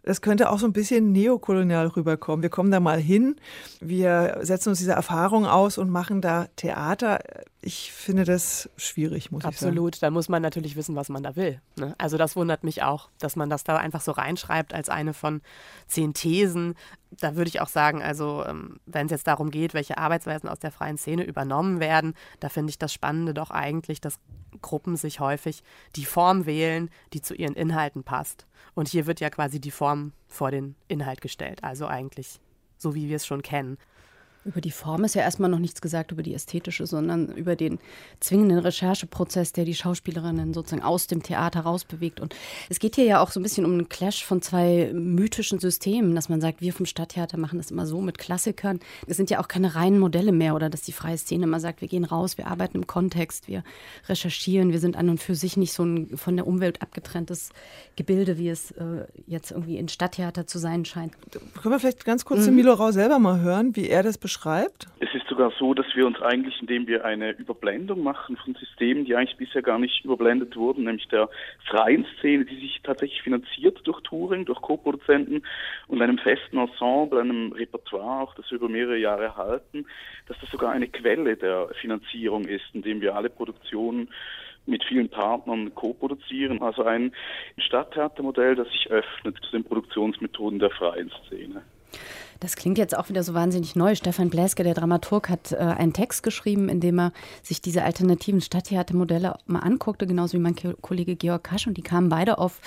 das 0.03 0.21
könnte 0.21 0.49
auch 0.49 0.59
so 0.59 0.65
ein 0.65 0.73
bisschen 0.73 1.11
neokolonial 1.11 1.87
rüberkommen. 1.87 2.41
Wir 2.41 2.49
kommen 2.49 2.71
da 2.71 2.79
mal 2.79 2.99
hin, 2.99 3.35
wir 3.79 4.39
setzen 4.41 4.69
uns 4.69 4.79
diese 4.79 4.93
Erfahrung 4.93 5.45
aus 5.45 5.77
und 5.77 5.89
machen 5.89 6.21
da 6.21 6.47
Theater. 6.55 7.19
Ich 7.61 7.91
finde 7.91 8.23
das 8.23 8.69
schwierig, 8.77 9.31
muss 9.31 9.43
Absolut. 9.43 9.53
ich 9.53 9.59
sagen. 9.59 9.71
Absolut, 9.71 10.03
da 10.03 10.11
muss 10.11 10.29
man 10.29 10.41
natürlich 10.41 10.75
wissen, 10.75 10.95
was 10.95 11.09
man 11.09 11.23
da 11.23 11.35
will. 11.35 11.61
Ne? 11.77 11.93
Also 11.97 12.17
das 12.17 12.35
wundert 12.35 12.63
mich 12.63 12.83
auch, 12.83 13.09
dass 13.19 13.35
man 13.35 13.49
das 13.49 13.63
da 13.63 13.77
einfach 13.77 14.01
so 14.01 14.11
reinschreibt 14.11 14.73
als 14.73 14.89
eine 14.89 15.13
von 15.13 15.41
zehn 15.87 16.13
Thesen. 16.13 16.75
Da 17.11 17.35
würde 17.35 17.49
ich 17.49 17.59
auch 17.59 17.67
sagen, 17.67 18.01
also 18.01 18.45
ähm, 18.47 18.77
wenn 18.85 19.07
es 19.07 19.11
jetzt 19.11 19.27
darum 19.27 19.51
geht, 19.51 19.73
welche 19.73 19.97
Arbeitsweisen 19.97 20.47
aus 20.47 20.59
der 20.59 20.71
freien 20.71 20.97
Szene 20.97 21.23
übernommen 21.23 21.79
werden, 21.79 22.13
da 22.39 22.49
finde 22.49 22.69
ich 22.69 22.77
das 22.77 22.93
Spannende 22.93 23.33
doch 23.33 23.51
eigentlich, 23.51 23.99
dass 23.99 24.19
Gruppen 24.61 24.95
sich 24.95 25.19
häufig 25.19 25.63
die 25.95 26.05
Form 26.05 26.45
wählen, 26.45 26.89
die 27.13 27.21
zu 27.21 27.33
ihren 27.33 27.55
Inhalten 27.55 28.03
passt. 28.03 28.45
Und 28.75 28.87
hier 28.87 29.05
wird 29.05 29.19
ja 29.19 29.29
quasi 29.29 29.59
die 29.59 29.71
Form 29.71 30.13
vor 30.27 30.51
den 30.51 30.75
Inhalt 30.87 31.21
gestellt, 31.21 31.63
also 31.63 31.87
eigentlich 31.87 32.39
so, 32.77 32.95
wie 32.95 33.09
wir 33.09 33.17
es 33.17 33.25
schon 33.25 33.41
kennen. 33.41 33.77
Über 34.45 34.61
die 34.61 34.71
Form 34.71 35.03
ist 35.03 35.15
ja 35.15 35.21
erstmal 35.21 35.49
noch 35.49 35.59
nichts 35.59 35.81
gesagt, 35.81 36.13
über 36.13 36.23
die 36.23 36.33
ästhetische, 36.33 36.87
sondern 36.87 37.27
über 37.27 37.57
den 37.57 37.77
zwingenden 38.21 38.59
Rechercheprozess, 38.59 39.51
der 39.51 39.65
die 39.65 39.75
Schauspielerinnen 39.75 40.53
sozusagen 40.53 40.81
aus 40.81 41.07
dem 41.07 41.21
Theater 41.21 41.61
rausbewegt. 41.61 42.21
Und 42.21 42.33
es 42.69 42.79
geht 42.79 42.95
hier 42.95 43.03
ja 43.03 43.21
auch 43.21 43.31
so 43.31 43.41
ein 43.41 43.43
bisschen 43.43 43.65
um 43.65 43.73
einen 43.73 43.89
Clash 43.89 44.23
von 44.23 44.41
zwei 44.41 44.91
mythischen 44.93 45.59
Systemen, 45.59 46.15
dass 46.15 46.29
man 46.29 46.39
sagt, 46.39 46.61
wir 46.61 46.71
vom 46.71 46.85
Stadttheater 46.85 47.37
machen 47.37 47.59
das 47.59 47.69
immer 47.69 47.85
so 47.85 47.99
mit 47.99 48.17
Klassikern. 48.17 48.79
Es 49.07 49.17
sind 49.17 49.29
ja 49.29 49.41
auch 49.41 49.49
keine 49.49 49.75
reinen 49.75 49.99
Modelle 49.99 50.31
mehr 50.31 50.55
oder 50.55 50.69
dass 50.69 50.83
die 50.83 50.93
freie 50.93 51.17
Szene 51.17 51.43
immer 51.43 51.59
sagt, 51.59 51.81
wir 51.81 51.89
gehen 51.89 52.05
raus, 52.05 52.37
wir 52.37 52.47
arbeiten 52.47 52.77
im 52.77 52.87
Kontext, 52.87 53.49
wir 53.49 53.65
recherchieren, 54.07 54.71
wir 54.71 54.79
sind 54.79 54.95
an 54.95 55.09
und 55.09 55.19
für 55.19 55.35
sich 55.35 55.57
nicht 55.57 55.73
so 55.73 55.83
ein 55.83 56.17
von 56.17 56.37
der 56.37 56.47
Umwelt 56.47 56.81
abgetrenntes 56.81 57.49
Gebilde, 57.97 58.37
wie 58.37 58.47
es 58.47 58.71
äh, 58.71 59.05
jetzt 59.27 59.51
irgendwie 59.51 59.77
in 59.77 59.89
Stadttheater 59.89 60.47
zu 60.47 60.59
sein 60.59 60.85
scheint. 60.85 61.13
Können 61.61 61.73
wir 61.73 61.79
vielleicht 61.79 62.05
ganz 62.05 62.23
kurz 62.23 62.41
mhm. 62.41 62.45
den 62.45 62.55
Milo 62.55 62.73
Rau 62.73 62.91
selber 62.91 63.19
mal 63.19 63.41
hören, 63.41 63.75
wie 63.75 63.89
er 63.89 64.01
das 64.01 64.17
beschreibt? 64.17 64.28
Beschreibt? 64.29 64.85
Es 64.99 65.09
ist 65.15 65.27
sogar 65.27 65.51
so, 65.57 65.73
dass 65.73 65.87
wir 65.95 66.05
uns 66.05 66.21
eigentlich, 66.21 66.61
indem 66.61 66.85
wir 66.85 67.03
eine 67.03 67.31
Überblendung 67.31 68.03
machen 68.03 68.37
von 68.37 68.53
Systemen, 68.53 69.03
die 69.05 69.15
eigentlich 69.15 69.37
bisher 69.37 69.63
gar 69.63 69.79
nicht 69.79 70.05
überblendet 70.05 70.55
wurden, 70.55 70.83
nämlich 70.83 71.07
der 71.07 71.29
freien 71.67 72.05
Szene, 72.17 72.45
die 72.45 72.59
sich 72.59 72.79
tatsächlich 72.83 73.23
finanziert 73.23 73.79
durch 73.85 74.01
Touring, 74.01 74.45
durch 74.45 74.61
Co-Produzenten 74.61 75.41
und 75.87 76.01
einem 76.01 76.19
festen 76.19 76.59
Ensemble, 76.59 77.19
einem 77.19 77.51
Repertoire, 77.53 78.21
auch 78.21 78.35
das 78.35 78.49
wir 78.51 78.57
über 78.57 78.69
mehrere 78.69 78.97
Jahre 78.97 79.35
halten, 79.35 79.87
dass 80.27 80.37
das 80.39 80.51
sogar 80.51 80.73
eine 80.73 80.87
Quelle 80.87 81.35
der 81.35 81.69
Finanzierung 81.81 82.45
ist, 82.45 82.65
indem 82.73 83.01
wir 83.01 83.15
alle 83.15 83.31
Produktionen 83.31 84.09
mit 84.67 84.83
vielen 84.83 85.09
Partnern 85.09 85.73
co-produzieren. 85.73 86.61
Also 86.61 86.83
ein 86.83 87.13
Stadttheatermodell, 87.57 88.55
das 88.55 88.67
sich 88.69 88.91
öffnet 88.91 89.37
zu 89.41 89.51
den 89.51 89.63
Produktionsmethoden 89.63 90.59
der 90.59 90.69
freien 90.69 91.11
Szene. 91.25 91.63
Das 92.39 92.55
klingt 92.55 92.77
jetzt 92.77 92.95
auch 92.95 93.09
wieder 93.09 93.21
so 93.23 93.33
wahnsinnig 93.33 93.75
neu. 93.75 93.95
Stefan 93.95 94.29
Bläske, 94.29 94.63
der 94.63 94.73
Dramaturg, 94.73 95.27
hat 95.27 95.51
äh, 95.51 95.57
einen 95.57 95.91
Text 95.91 96.23
geschrieben, 96.23 96.69
in 96.69 96.79
dem 96.79 96.97
er 96.97 97.11
sich 97.43 97.61
diese 97.61 97.83
alternativen 97.83 98.39
Stadttheatermodelle 98.39 99.35
mal 99.45 99.59
anguckte, 99.59 100.07
genauso 100.07 100.37
wie 100.37 100.41
mein 100.41 100.55
Kollege 100.55 101.17
Georg 101.17 101.43
Kasch. 101.43 101.67
Und 101.67 101.75
die 101.75 101.81
kamen 101.81 102.07
beide 102.07 102.37
auf 102.37 102.61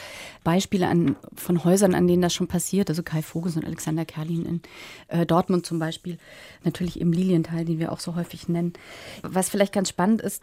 Beispiele 0.44 0.88
an, 0.88 1.16
von 1.34 1.64
Häusern, 1.64 1.94
an 1.94 2.06
denen 2.06 2.20
das 2.20 2.34
schon 2.34 2.48
passiert. 2.48 2.90
Also 2.90 3.02
Kai 3.02 3.22
Voges 3.22 3.56
und 3.56 3.64
Alexander 3.64 4.04
Kerlin 4.04 4.44
in 4.44 4.60
äh, 5.08 5.24
Dortmund 5.24 5.64
zum 5.64 5.78
Beispiel. 5.78 6.18
Natürlich 6.64 7.00
im 7.00 7.12
Lilienthal, 7.12 7.64
den 7.64 7.78
wir 7.78 7.92
auch 7.92 8.00
so 8.00 8.14
häufig 8.14 8.48
nennen. 8.48 8.74
Was 9.22 9.48
vielleicht 9.48 9.72
ganz 9.72 9.88
spannend 9.88 10.20
ist, 10.20 10.42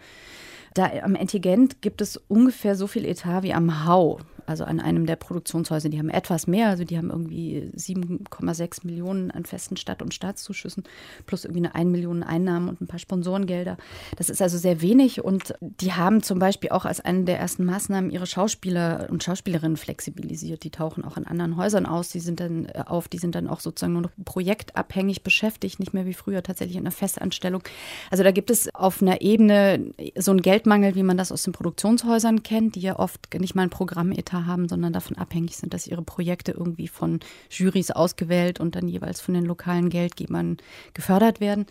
da 0.73 0.89
am 1.03 1.15
Antigent 1.15 1.81
gibt 1.81 2.01
es 2.01 2.17
ungefähr 2.17 2.75
so 2.75 2.87
viel 2.87 3.05
Etat 3.05 3.43
wie 3.43 3.53
am 3.53 3.85
Hau 3.85 4.19
also 4.49 4.63
an 4.63 4.79
einem 4.79 5.05
der 5.05 5.15
Produktionshäuser. 5.15 5.89
Die 5.89 5.99
haben 5.99 6.09
etwas 6.09 6.47
mehr, 6.47 6.69
also 6.69 6.83
die 6.83 6.97
haben 6.97 7.11
irgendwie 7.11 7.71
7,6 7.75 8.85
Millionen 8.85 9.29
an 9.29 9.45
festen 9.45 9.77
Stadt- 9.77 10.01
und 10.01 10.13
Staatszuschüssen 10.13 10.83
plus 11.27 11.45
irgendwie 11.45 11.59
eine 11.59 11.75
1 11.75 11.91
Million 11.91 12.23
Einnahmen 12.23 12.67
und 12.67 12.81
ein 12.81 12.87
paar 12.87 12.99
Sponsorengelder. 12.99 13.77
Das 14.17 14.29
ist 14.29 14.41
also 14.41 14.57
sehr 14.57 14.81
wenig 14.81 15.23
und 15.23 15.53
die 15.61 15.93
haben 15.93 16.23
zum 16.23 16.39
Beispiel 16.39 16.71
auch 16.71 16.85
als 16.85 16.99
eine 16.99 17.25
der 17.25 17.39
ersten 17.39 17.63
Maßnahmen 17.63 18.09
ihre 18.09 18.25
Schauspieler 18.25 19.07
und 19.11 19.23
Schauspielerinnen 19.23 19.77
flexibilisiert. 19.77 20.63
Die 20.63 20.71
tauchen 20.71 21.05
auch 21.05 21.17
in 21.17 21.27
anderen 21.27 21.55
Häusern 21.55 21.85
aus, 21.85 22.09
die 22.09 22.19
sind 22.19 22.39
dann 22.39 22.65
äh, 22.65 22.83
auf, 22.87 23.07
die 23.07 23.19
sind 23.19 23.35
dann 23.35 23.47
auch 23.47 23.59
sozusagen 23.59 23.93
nur 23.93 24.01
noch 24.01 24.11
projektabhängig 24.25 25.23
beschäftigt, 25.23 25.79
nicht 25.79 25.93
mehr 25.93 26.07
wie 26.07 26.13
früher 26.15 26.41
tatsächlich 26.41 26.77
in 26.77 26.83
einer 26.83 26.91
Festanstellung. 26.91 27.61
Also 28.09 28.23
da 28.23 28.31
gibt 28.31 28.49
es 28.49 28.73
auf 28.73 29.01
einer 29.01 29.21
Ebene 29.21 29.93
so 30.17 30.31
einen 30.31 30.41
Geldmangel, 30.41 30.95
wie 30.95 31.03
man 31.03 31.17
das 31.17 31.31
aus 31.31 31.43
den 31.43 31.53
Produktionshäusern 31.53 32.41
kennt, 32.41 32.75
die 32.75 32.81
ja 32.81 32.97
oft 32.97 33.31
nicht 33.39 33.53
mal 33.53 33.63
ein 33.63 33.69
Programmetat 33.69 34.38
haben, 34.45 34.67
sondern 34.67 34.93
davon 34.93 35.17
abhängig 35.17 35.57
sind, 35.57 35.73
dass 35.73 35.87
ihre 35.87 36.01
Projekte 36.01 36.51
irgendwie 36.51 36.87
von 36.87 37.19
Jurys 37.49 37.91
ausgewählt 37.91 38.59
und 38.59 38.75
dann 38.75 38.87
jeweils 38.87 39.21
von 39.21 39.33
den 39.33 39.45
lokalen 39.45 39.89
Geldgebern 39.89 40.57
gefördert 40.93 41.39
werden. 41.39 41.65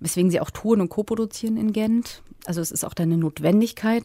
Weswegen 0.00 0.30
sie 0.30 0.40
auch 0.40 0.50
touren 0.50 0.80
und 0.80 0.88
co-produzieren 0.88 1.56
in 1.56 1.72
Gent. 1.72 2.22
Also 2.46 2.60
es 2.60 2.70
ist 2.70 2.84
auch 2.84 2.94
dann 2.94 3.10
eine 3.10 3.18
Notwendigkeit. 3.18 4.04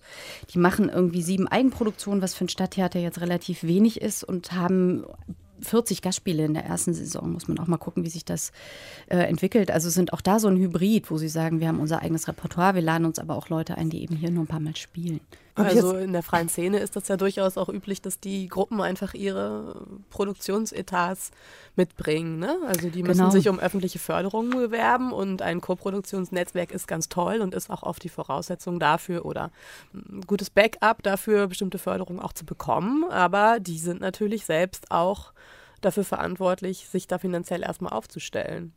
Die 0.53 0.59
machen 0.59 0.89
irgendwie 0.89 1.21
sieben 1.21 1.47
Eigenproduktionen, 1.47 2.21
was 2.21 2.35
für 2.35 2.45
ein 2.45 2.49
Stadttheater 2.49 2.99
jetzt 2.99 3.21
relativ 3.21 3.63
wenig 3.63 4.01
ist 4.01 4.23
und 4.23 4.53
haben 4.53 5.03
40 5.61 6.01
Gastspiele 6.01 6.45
in 6.45 6.53
der 6.53 6.65
ersten 6.65 6.93
Saison, 6.93 7.31
muss 7.31 7.47
man 7.47 7.59
auch 7.59 7.67
mal 7.67 7.77
gucken, 7.77 8.03
wie 8.03 8.09
sich 8.09 8.25
das 8.25 8.51
äh, 9.07 9.17
entwickelt. 9.17 9.71
Also 9.71 9.89
sind 9.89 10.13
auch 10.13 10.21
da 10.21 10.39
so 10.39 10.47
ein 10.47 10.57
Hybrid, 10.57 11.11
wo 11.11 11.17
sie 11.17 11.29
sagen, 11.29 11.59
wir 11.59 11.67
haben 11.67 11.79
unser 11.79 12.01
eigenes 12.01 12.27
Repertoire, 12.27 12.75
wir 12.75 12.81
laden 12.81 13.05
uns 13.05 13.19
aber 13.19 13.35
auch 13.35 13.49
Leute 13.49 13.77
ein, 13.77 13.89
die 13.89 14.01
eben 14.01 14.15
hier 14.15 14.31
nur 14.31 14.43
ein 14.43 14.47
paar 14.47 14.59
Mal 14.59 14.75
spielen. 14.75 15.19
Also 15.55 15.97
in 15.97 16.13
der 16.13 16.23
freien 16.23 16.49
Szene 16.49 16.79
ist 16.79 16.95
das 16.95 17.07
ja 17.07 17.17
durchaus 17.17 17.57
auch 17.57 17.69
üblich, 17.69 18.01
dass 18.01 18.19
die 18.19 18.47
Gruppen 18.47 18.81
einfach 18.81 19.13
ihre 19.13 19.85
Produktionsetats 20.09 21.31
mitbringen. 21.75 22.39
Ne? 22.39 22.55
Also 22.67 22.89
die 22.89 23.03
müssen 23.03 23.19
genau. 23.19 23.31
sich 23.31 23.49
um 23.49 23.59
öffentliche 23.59 23.99
Förderungen 23.99 24.51
bewerben 24.51 25.11
und 25.11 25.41
ein 25.41 25.61
Koproduktionsnetzwerk 25.61 26.71
ist 26.71 26.87
ganz 26.87 27.09
toll 27.09 27.41
und 27.41 27.53
ist 27.53 27.69
auch 27.69 27.83
oft 27.83 28.03
die 28.03 28.09
Voraussetzung 28.09 28.79
dafür 28.79 29.25
oder 29.25 29.51
ein 29.93 30.21
gutes 30.27 30.49
Backup 30.49 31.03
dafür, 31.03 31.47
bestimmte 31.47 31.77
Förderungen 31.77 32.19
auch 32.19 32.33
zu 32.33 32.45
bekommen. 32.45 33.05
Aber 33.09 33.59
die 33.59 33.79
sind 33.79 34.01
natürlich 34.01 34.45
selbst 34.45 34.91
auch 34.91 35.33
dafür 35.81 36.03
verantwortlich, 36.03 36.87
sich 36.89 37.07
da 37.07 37.17
finanziell 37.17 37.63
erstmal 37.63 37.93
aufzustellen. 37.93 38.73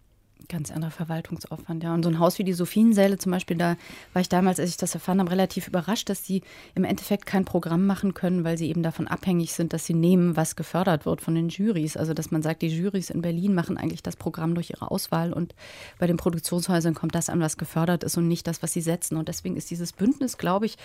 Ganz 0.48 0.70
anderer 0.70 0.90
Verwaltungsaufwand, 0.90 1.82
ja. 1.82 1.94
Und 1.94 2.02
so 2.02 2.08
ein 2.08 2.18
Haus 2.18 2.38
wie 2.38 2.44
die 2.44 2.52
Sophiensäle 2.52 3.18
zum 3.18 3.32
Beispiel, 3.32 3.56
da 3.56 3.76
war 4.12 4.22
ich 4.22 4.28
damals, 4.28 4.58
als 4.58 4.70
ich 4.70 4.76
das 4.76 4.94
erfahren 4.94 5.20
habe, 5.20 5.30
relativ 5.30 5.68
überrascht, 5.68 6.08
dass 6.08 6.24
sie 6.24 6.42
im 6.74 6.84
Endeffekt 6.84 7.26
kein 7.26 7.44
Programm 7.44 7.86
machen 7.86 8.14
können, 8.14 8.44
weil 8.44 8.58
sie 8.58 8.68
eben 8.68 8.82
davon 8.82 9.08
abhängig 9.08 9.52
sind, 9.52 9.72
dass 9.72 9.86
sie 9.86 9.94
nehmen, 9.94 10.36
was 10.36 10.56
gefördert 10.56 11.06
wird 11.06 11.20
von 11.20 11.34
den 11.34 11.48
Jurys. 11.48 11.96
Also 11.96 12.14
dass 12.14 12.30
man 12.30 12.42
sagt, 12.42 12.62
die 12.62 12.68
Jurys 12.68 13.10
in 13.10 13.22
Berlin 13.22 13.54
machen 13.54 13.76
eigentlich 13.76 14.02
das 14.02 14.16
Programm 14.16 14.54
durch 14.54 14.70
ihre 14.70 14.90
Auswahl 14.90 15.32
und 15.32 15.54
bei 15.98 16.06
den 16.06 16.16
Produktionshäusern 16.16 16.94
kommt 16.94 17.14
das 17.14 17.28
an, 17.28 17.40
was 17.40 17.56
gefördert 17.56 18.04
ist 18.04 18.16
und 18.16 18.28
nicht 18.28 18.46
das, 18.46 18.62
was 18.62 18.72
sie 18.72 18.82
setzen. 18.82 19.16
Und 19.16 19.28
deswegen 19.28 19.56
ist 19.56 19.70
dieses 19.70 19.92
Bündnis, 19.92 20.38
glaube 20.38 20.66
ich, 20.66 20.76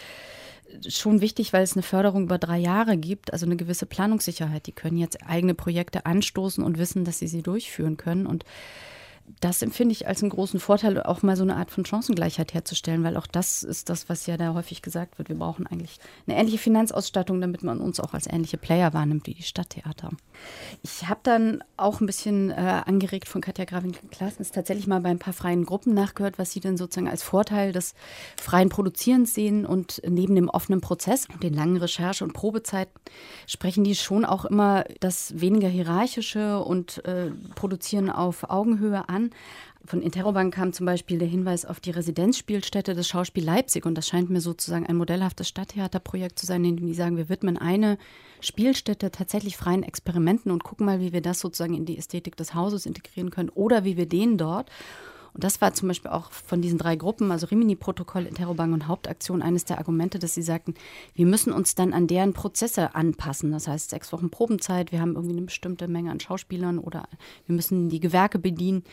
schon 0.87 1.21
wichtig, 1.21 1.53
weil 1.53 1.63
es 1.63 1.73
eine 1.73 1.83
Förderung 1.83 2.23
über 2.23 2.37
drei 2.37 2.57
Jahre 2.57 2.97
gibt, 2.97 3.33
also 3.33 3.45
eine 3.45 3.55
gewisse 3.55 3.85
Planungssicherheit. 3.85 4.67
Die 4.67 4.71
können 4.71 4.97
jetzt 4.97 5.25
eigene 5.25 5.53
Projekte 5.53 6.05
anstoßen 6.05 6.63
und 6.63 6.77
wissen, 6.77 7.05
dass 7.05 7.19
sie 7.19 7.27
sie 7.27 7.41
durchführen 7.41 7.97
können. 7.97 8.25
Und 8.25 8.43
das 9.41 9.61
empfinde 9.61 9.91
ich 9.91 10.07
als 10.07 10.23
einen 10.23 10.29
großen 10.29 10.59
Vorteil, 10.59 11.01
auch 11.03 11.21
mal 11.21 11.35
so 11.35 11.43
eine 11.43 11.57
Art 11.57 11.69
von 11.69 11.85
Chancengleichheit 11.85 12.53
herzustellen, 12.53 13.03
weil 13.03 13.17
auch 13.17 13.27
das 13.27 13.63
ist 13.63 13.89
das, 13.89 14.09
was 14.09 14.25
ja 14.25 14.37
da 14.37 14.53
häufig 14.53 14.81
gesagt 14.81 15.17
wird. 15.17 15.29
Wir 15.29 15.37
brauchen 15.37 15.67
eigentlich 15.67 15.99
eine 16.25 16.37
ähnliche 16.37 16.57
Finanzausstattung, 16.57 17.41
damit 17.41 17.61
man 17.63 17.79
uns 17.79 17.99
auch 17.99 18.13
als 18.13 18.27
ähnliche 18.27 18.57
Player 18.57 18.93
wahrnimmt 18.93 19.27
wie 19.27 19.33
die 19.33 19.43
Stadttheater. 19.43 20.11
Ich 20.81 21.07
habe 21.09 21.19
dann 21.23 21.63
auch 21.75 21.99
ein 21.99 22.05
bisschen 22.05 22.51
äh, 22.51 22.81
angeregt 22.85 23.27
von 23.27 23.41
Katja 23.41 23.65
Gravin-Klaasens 23.65 24.51
tatsächlich 24.51 24.87
mal 24.87 25.01
bei 25.01 25.09
ein 25.09 25.19
paar 25.19 25.33
freien 25.33 25.65
Gruppen 25.65 25.93
nachgehört, 25.93 26.39
was 26.39 26.51
sie 26.51 26.59
denn 26.59 26.77
sozusagen 26.77 27.09
als 27.09 27.23
Vorteil 27.23 27.73
des 27.73 27.95
freien 28.39 28.69
Produzierens 28.69 29.33
sehen 29.33 29.65
und 29.65 30.01
neben 30.07 30.35
dem 30.35 30.49
offenen 30.49 30.81
Prozess 30.81 31.27
und 31.31 31.43
den 31.43 31.53
langen 31.53 31.77
Recherche- 31.77 32.23
und 32.23 32.33
Probezeiten 32.33 32.93
sprechen 33.45 33.83
die 33.83 33.95
schon 33.95 34.25
auch 34.25 34.45
immer 34.45 34.85
das 34.99 35.39
weniger 35.39 35.67
hierarchische 35.67 36.59
und 36.59 37.03
äh, 37.05 37.31
produzieren 37.55 38.09
auf 38.09 38.49
Augenhöhe 38.49 39.09
an. 39.09 39.16
Von 39.85 40.01
Interrobank 40.01 40.53
kam 40.53 40.73
zum 40.73 40.85
Beispiel 40.85 41.17
der 41.17 41.27
Hinweis 41.27 41.65
auf 41.65 41.79
die 41.79 41.91
Residenzspielstätte 41.91 42.93
des 42.93 43.07
Schauspiel 43.07 43.45
Leipzig. 43.45 43.85
Und 43.85 43.95
das 43.95 44.07
scheint 44.07 44.29
mir 44.29 44.41
sozusagen 44.41 44.85
ein 44.85 44.97
modellhaftes 44.97 45.47
Stadttheaterprojekt 45.47 46.37
zu 46.37 46.45
sein, 46.45 46.65
in 46.65 46.77
dem 46.77 46.87
die 46.87 46.93
sagen, 46.93 47.15
wir 47.15 47.29
widmen 47.29 47.57
eine 47.57 47.97
Spielstätte 48.41 49.11
tatsächlich 49.11 49.55
freien 49.55 49.83
Experimenten 49.83 50.51
und 50.51 50.63
gucken 50.63 50.85
mal, 50.85 50.99
wie 50.99 51.13
wir 51.13 51.21
das 51.21 51.39
sozusagen 51.39 51.73
in 51.73 51.85
die 51.85 51.97
Ästhetik 51.97 52.35
des 52.35 52.53
Hauses 52.53 52.85
integrieren 52.85 53.29
können 53.29 53.49
oder 53.49 53.83
wie 53.83 53.97
wir 53.97 54.07
den 54.07 54.37
dort 54.37 54.69
und 55.37 55.43
das 55.43 55.61
war 55.61 55.71
zum 55.75 55.87
Beispiel 55.87 56.09
auch 56.09 56.31
von 56.31 56.63
diesen 56.63 56.79
drei 56.79 56.95
Gruppen, 56.95 57.29
also 57.31 57.45
Rimini-Protokoll, 57.45 58.25
Interrobang 58.25 58.73
und 58.73 58.87
Hauptaktion, 58.87 59.43
eines 59.43 59.65
der 59.65 59.77
Argumente, 59.77 60.17
dass 60.17 60.33
sie 60.33 60.41
sagten, 60.41 60.73
wir 61.13 61.27
müssen 61.27 61.53
uns 61.53 61.75
dann 61.75 61.93
an 61.93 62.07
deren 62.07 62.33
Prozesse 62.33 62.95
anpassen. 62.95 63.51
Das 63.51 63.67
heißt, 63.67 63.91
sechs 63.91 64.11
Wochen 64.11 64.31
Probenzeit, 64.31 64.91
wir 64.91 64.99
haben 64.99 65.13
irgendwie 65.13 65.37
eine 65.37 65.45
bestimmte 65.45 65.87
Menge 65.87 66.09
an 66.09 66.19
Schauspielern 66.19 66.79
oder 66.79 67.07
wir 67.45 67.55
müssen 67.55 67.87
die 67.87 67.99
Gewerke 67.99 68.39
bedienen. 68.39 68.83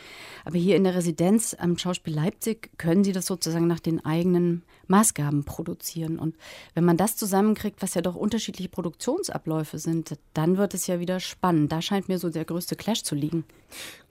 Aber 0.44 0.58
hier 0.58 0.76
in 0.76 0.84
der 0.84 0.94
Residenz 0.94 1.56
am 1.58 1.78
Schauspiel 1.78 2.14
Leipzig 2.14 2.76
können 2.76 3.04
sie 3.04 3.12
das 3.12 3.24
sozusagen 3.24 3.66
nach 3.66 3.80
den 3.80 4.04
eigenen 4.04 4.64
Maßgaben 4.88 5.44
produzieren. 5.44 6.18
Und 6.18 6.36
wenn 6.74 6.84
man 6.84 6.96
das 6.96 7.16
zusammenkriegt, 7.16 7.82
was 7.82 7.94
ja 7.94 8.02
doch 8.02 8.14
unterschiedliche 8.14 8.68
Produktionsabläufe 8.68 9.78
sind, 9.78 10.16
dann 10.32 10.56
wird 10.56 10.74
es 10.74 10.86
ja 10.86 11.00
wieder 11.00 11.20
spannend. 11.20 11.72
Da 11.72 11.82
scheint 11.82 12.08
mir 12.08 12.18
so 12.18 12.30
der 12.30 12.44
größte 12.44 12.76
Clash 12.76 13.02
zu 13.02 13.14
liegen. 13.14 13.44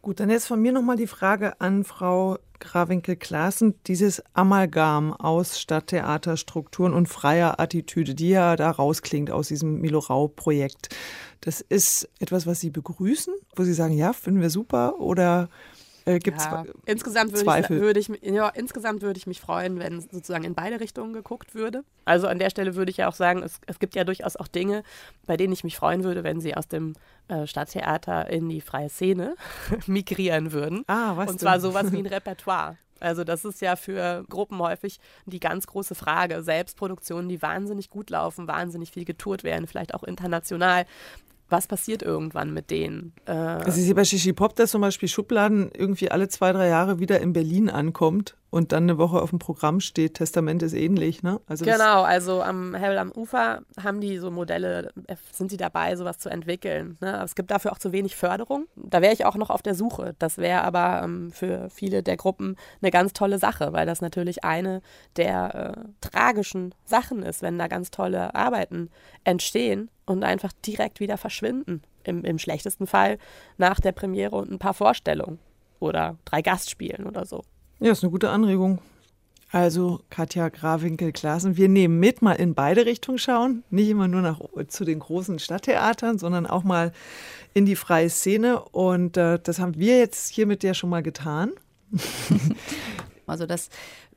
Gut, 0.02 0.20
dann 0.20 0.30
jetzt 0.30 0.48
von 0.48 0.62
mir 0.62 0.74
nochmal 0.74 0.98
die 0.98 1.08
Frage 1.08 1.62
an 1.62 1.84
Frau 1.84 2.38
Grawinkel-Klaassen. 2.60 3.76
Dieses 3.88 4.24
Amalgam 4.34 5.14
aus 5.14 5.60
Stadttheaterstrukturen 5.60 6.94
und 6.94 7.08
freier 7.08 7.60
Attitüde, 7.60 8.16
die 8.16 8.30
ja 8.30 8.56
da 8.56 8.72
rausklingt 8.72 9.32
aus 9.32 9.50
diesem 9.50 9.80
Milo 9.80 10.00
Rau-Projekt, 10.00 10.90
das 11.42 11.60
ist 11.60 12.10
etwas, 12.20 12.48
was 12.48 12.62
Sie 12.62 12.70
begrüßen, 12.70 13.34
wo 13.56 13.64
Sie 13.64 13.74
sagen, 13.74 13.94
ja, 13.94 14.14
finden 14.14 14.42
wir 14.42 14.50
super 14.50 15.00
oder 15.00 15.50
Äh, 16.06 16.20
gibt's 16.20 16.46
ja. 16.46 16.66
insgesamt 16.86 17.34
würde 17.34 17.60
ich, 17.60 17.70
würd 17.70 17.98
ich, 17.98 18.10
ja, 18.22 18.50
insgesamt 18.50 19.02
würde 19.02 19.18
ich 19.18 19.28
mich 19.28 19.40
freuen, 19.40 19.80
wenn 19.80 20.02
sozusagen 20.02 20.44
in 20.44 20.54
beide 20.54 20.80
Richtungen 20.80 21.14
geguckt 21.14 21.56
würde. 21.56 21.84
Also 22.06 22.28
an 22.28 22.40
der 22.40 22.50
Stelle 22.50 22.76
würde 22.76 22.92
ich 22.92 22.98
ja 22.98 23.08
auch 23.08 23.16
sagen, 23.16 23.42
es, 23.42 23.60
es 23.68 23.80
gibt 23.80 23.96
ja 23.96 24.04
durchaus 24.04 24.36
auch 24.36 24.48
Dinge, 24.48 24.84
bei 25.26 25.38
denen 25.38 25.54
ich 25.54 25.64
mich 25.64 25.78
freuen 25.78 26.04
würde, 26.04 26.24
wenn 26.24 26.42
sie 26.42 26.56
aus 26.56 26.68
dem 26.68 26.94
äh, 27.30 27.48
Stadttheater 27.48 28.30
in 28.30 28.50
die 28.50 28.62
freie 28.62 28.90
Szene 28.90 29.36
migrieren 29.88 30.52
würden. 30.52 30.84
Ah, 30.88 31.16
was 31.16 31.30
Und 31.30 31.40
zwar 31.40 31.60
sowas 31.60 31.92
wie 31.92 32.00
ein 32.00 32.06
Repertoire. 32.06 32.78
Also 33.00 33.24
das 33.26 33.44
ist 33.44 33.62
ja 33.62 33.76
für 33.76 34.24
Gruppen 34.30 34.60
häufig 34.60 35.00
die 35.26 35.42
ganz 35.42 35.68
große 35.68 35.94
Frage. 35.94 36.42
Selbstproduktionen, 36.42 37.28
die 37.28 37.42
wahnsinnig 37.42 37.90
gut 37.90 38.10
laufen, 38.10 38.48
wahnsinnig 38.48 38.92
viel 38.92 39.04
getourt 39.04 39.44
werden, 39.44 39.68
vielleicht 39.68 39.94
auch 39.94 40.04
international 40.04 40.86
was 41.54 41.68
passiert 41.68 42.02
irgendwann 42.02 42.54
mit 42.54 42.70
denen? 42.70 43.14
Äh 43.26 43.32
also 43.32 43.80
ich 43.80 43.86
sehe 43.86 43.96
bei 43.96 44.04
Shishi 44.04 44.34
Pop, 44.34 44.56
dass 44.56 44.72
zum 44.72 44.82
Beispiel 44.82 45.08
Schubladen 45.08 45.72
irgendwie 45.74 46.12
alle 46.12 46.28
zwei, 46.28 46.52
drei 46.52 46.68
Jahre 46.68 47.00
wieder 47.00 47.22
in 47.22 47.32
Berlin 47.32 47.70
ankommt 47.70 48.36
und 48.54 48.72
dann 48.72 48.84
eine 48.84 49.00
Woche 49.00 49.20
auf 49.20 49.32
dem 49.32 49.40
Programm 49.40 49.80
steht. 49.80 50.14
Testament 50.14 50.62
ist 50.62 50.74
ähnlich, 50.74 51.24
ne? 51.24 51.42
Also 51.48 51.66
genau, 51.66 52.04
also 52.04 52.44
am 52.44 52.76
Hell 52.76 53.00
am 53.00 53.12
Ufer 53.12 53.64
haben 53.82 54.00
die 54.00 54.20
so 54.20 54.30
Modelle, 54.30 54.92
äh, 55.08 55.16
sind 55.32 55.50
sie 55.50 55.58
dabei, 55.58 55.96
sowas 55.96 56.20
zu 56.20 56.30
entwickeln. 56.30 56.96
Ne? 57.02 57.16
Aber 57.16 57.24
es 57.24 57.34
gibt 57.34 57.50
dafür 57.50 57.72
auch 57.72 57.80
zu 57.80 57.92
wenig 57.92 58.16
Förderung. 58.16 58.68
Da 58.76 59.02
wäre 59.02 59.12
ich 59.12 59.26
auch 59.26 59.38
noch 59.38 59.50
auf 59.50 59.64
der 59.64 59.74
Suche. 59.74 60.14
Das 60.20 60.38
wäre 60.38 60.62
aber 60.62 61.02
ähm, 61.04 61.32
für 61.32 61.68
viele 61.72 62.04
der 62.04 62.16
Gruppen 62.16 62.56
eine 62.80 62.92
ganz 62.92 63.14
tolle 63.14 63.40
Sache, 63.40 63.74
weil 63.74 63.88
das 63.88 64.02
natürlich 64.02 64.44
eine 64.44 64.84
der 65.18 65.76
äh, 65.76 66.08
tragischen 66.08 66.76
Sachen 66.86 67.24
ist, 67.24 67.42
wenn 67.42 67.58
da 67.58 67.68
ganz 67.68 67.90
tolle 67.90 68.36
Arbeiten 68.36 68.92
entstehen 69.24 69.90
und 70.06 70.24
einfach 70.24 70.54
direkt 70.64 71.00
wieder 71.00 71.18
verschwinden. 71.18 71.82
Im, 72.04 72.24
Im 72.24 72.38
schlechtesten 72.38 72.86
Fall 72.86 73.18
nach 73.58 73.80
der 73.80 73.94
Premiere 73.94 74.36
und 74.36 74.52
ein 74.52 74.60
paar 74.60 74.76
Vorstellungen 74.76 75.40
oder 75.80 76.18
drei 76.26 76.44
Gastspielen 76.44 77.08
oder 77.08 77.26
so. 77.26 77.44
Ja, 77.80 77.92
ist 77.92 78.04
eine 78.04 78.12
gute 78.12 78.30
Anregung. 78.30 78.80
Also 79.52 80.02
Katja 80.10 80.50
Grawinkel-Klasen, 80.50 81.58
wir 81.58 81.70
nehmen 81.70 82.00
mit, 82.00 82.24
mal 82.24 82.34
in 82.34 82.56
beide 82.56 82.88
Richtungen 82.88 83.20
schauen. 83.20 83.64
Nicht 83.70 83.90
immer 83.90 84.08
nur 84.08 84.22
nach, 84.22 84.40
zu 84.68 84.84
den 84.84 84.98
großen 84.98 85.38
Stadttheatern, 85.38 86.18
sondern 86.18 86.48
auch 86.48 86.64
mal 86.64 86.92
in 87.54 87.68
die 87.68 87.76
freie 87.76 88.10
Szene. 88.10 88.60
Und 88.60 89.16
äh, 89.16 89.38
das 89.38 89.60
haben 89.60 89.76
wir 89.76 90.00
jetzt 90.00 90.30
hiermit 90.30 90.64
ja 90.64 90.74
schon 90.74 90.90
mal 90.90 91.04
getan. 91.04 91.52
Also 93.26 93.46
das 93.46 93.70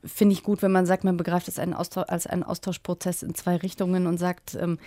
finde 0.03 0.33
ich 0.33 0.43
gut, 0.43 0.61
wenn 0.61 0.71
man 0.71 0.85
sagt, 0.85 1.03
man 1.03 1.17
begreift 1.17 1.47
es 1.47 1.59
als 1.59 2.27
einen 2.27 2.43
Austauschprozess 2.43 3.23
in 3.23 3.35
zwei 3.35 3.55
Richtungen 3.55 4.07
und 4.07 4.17
sagt, 4.17 4.55
ähm, 4.55 4.79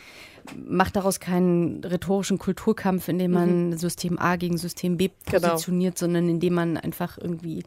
macht 0.56 0.96
daraus 0.96 1.20
keinen 1.20 1.82
rhetorischen 1.84 2.38
Kulturkampf, 2.38 3.08
indem 3.08 3.32
man 3.32 3.70
mhm. 3.70 3.78
System 3.78 4.18
A 4.18 4.36
gegen 4.36 4.58
System 4.58 4.96
B 4.96 5.10
genau. 5.26 5.48
positioniert, 5.48 5.96
genau. 5.96 6.06
sondern 6.06 6.28
indem 6.28 6.54
man 6.54 6.76
einfach 6.76 7.18
irgendwie 7.18 7.64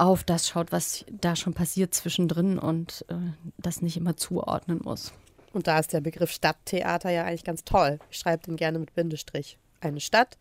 auf 0.00 0.24
das 0.24 0.48
schaut, 0.48 0.72
was 0.72 1.04
da 1.10 1.36
schon 1.36 1.52
passiert 1.52 1.94
zwischendrin 1.94 2.58
und 2.58 3.04
äh, 3.08 3.14
das 3.58 3.82
nicht 3.82 3.98
immer 3.98 4.16
zuordnen 4.16 4.80
muss. 4.82 5.12
Und 5.52 5.66
da 5.66 5.78
ist 5.78 5.92
der 5.92 6.00
Begriff 6.00 6.30
Stadttheater 6.30 7.10
ja 7.10 7.24
eigentlich 7.24 7.44
ganz 7.44 7.64
toll. 7.64 7.98
Ich 8.10 8.18
schreibe 8.18 8.44
den 8.44 8.56
gerne 8.56 8.78
mit 8.78 8.94
Bindestrich. 8.94 9.58
Eine 9.80 10.00
Stadt, 10.00 10.38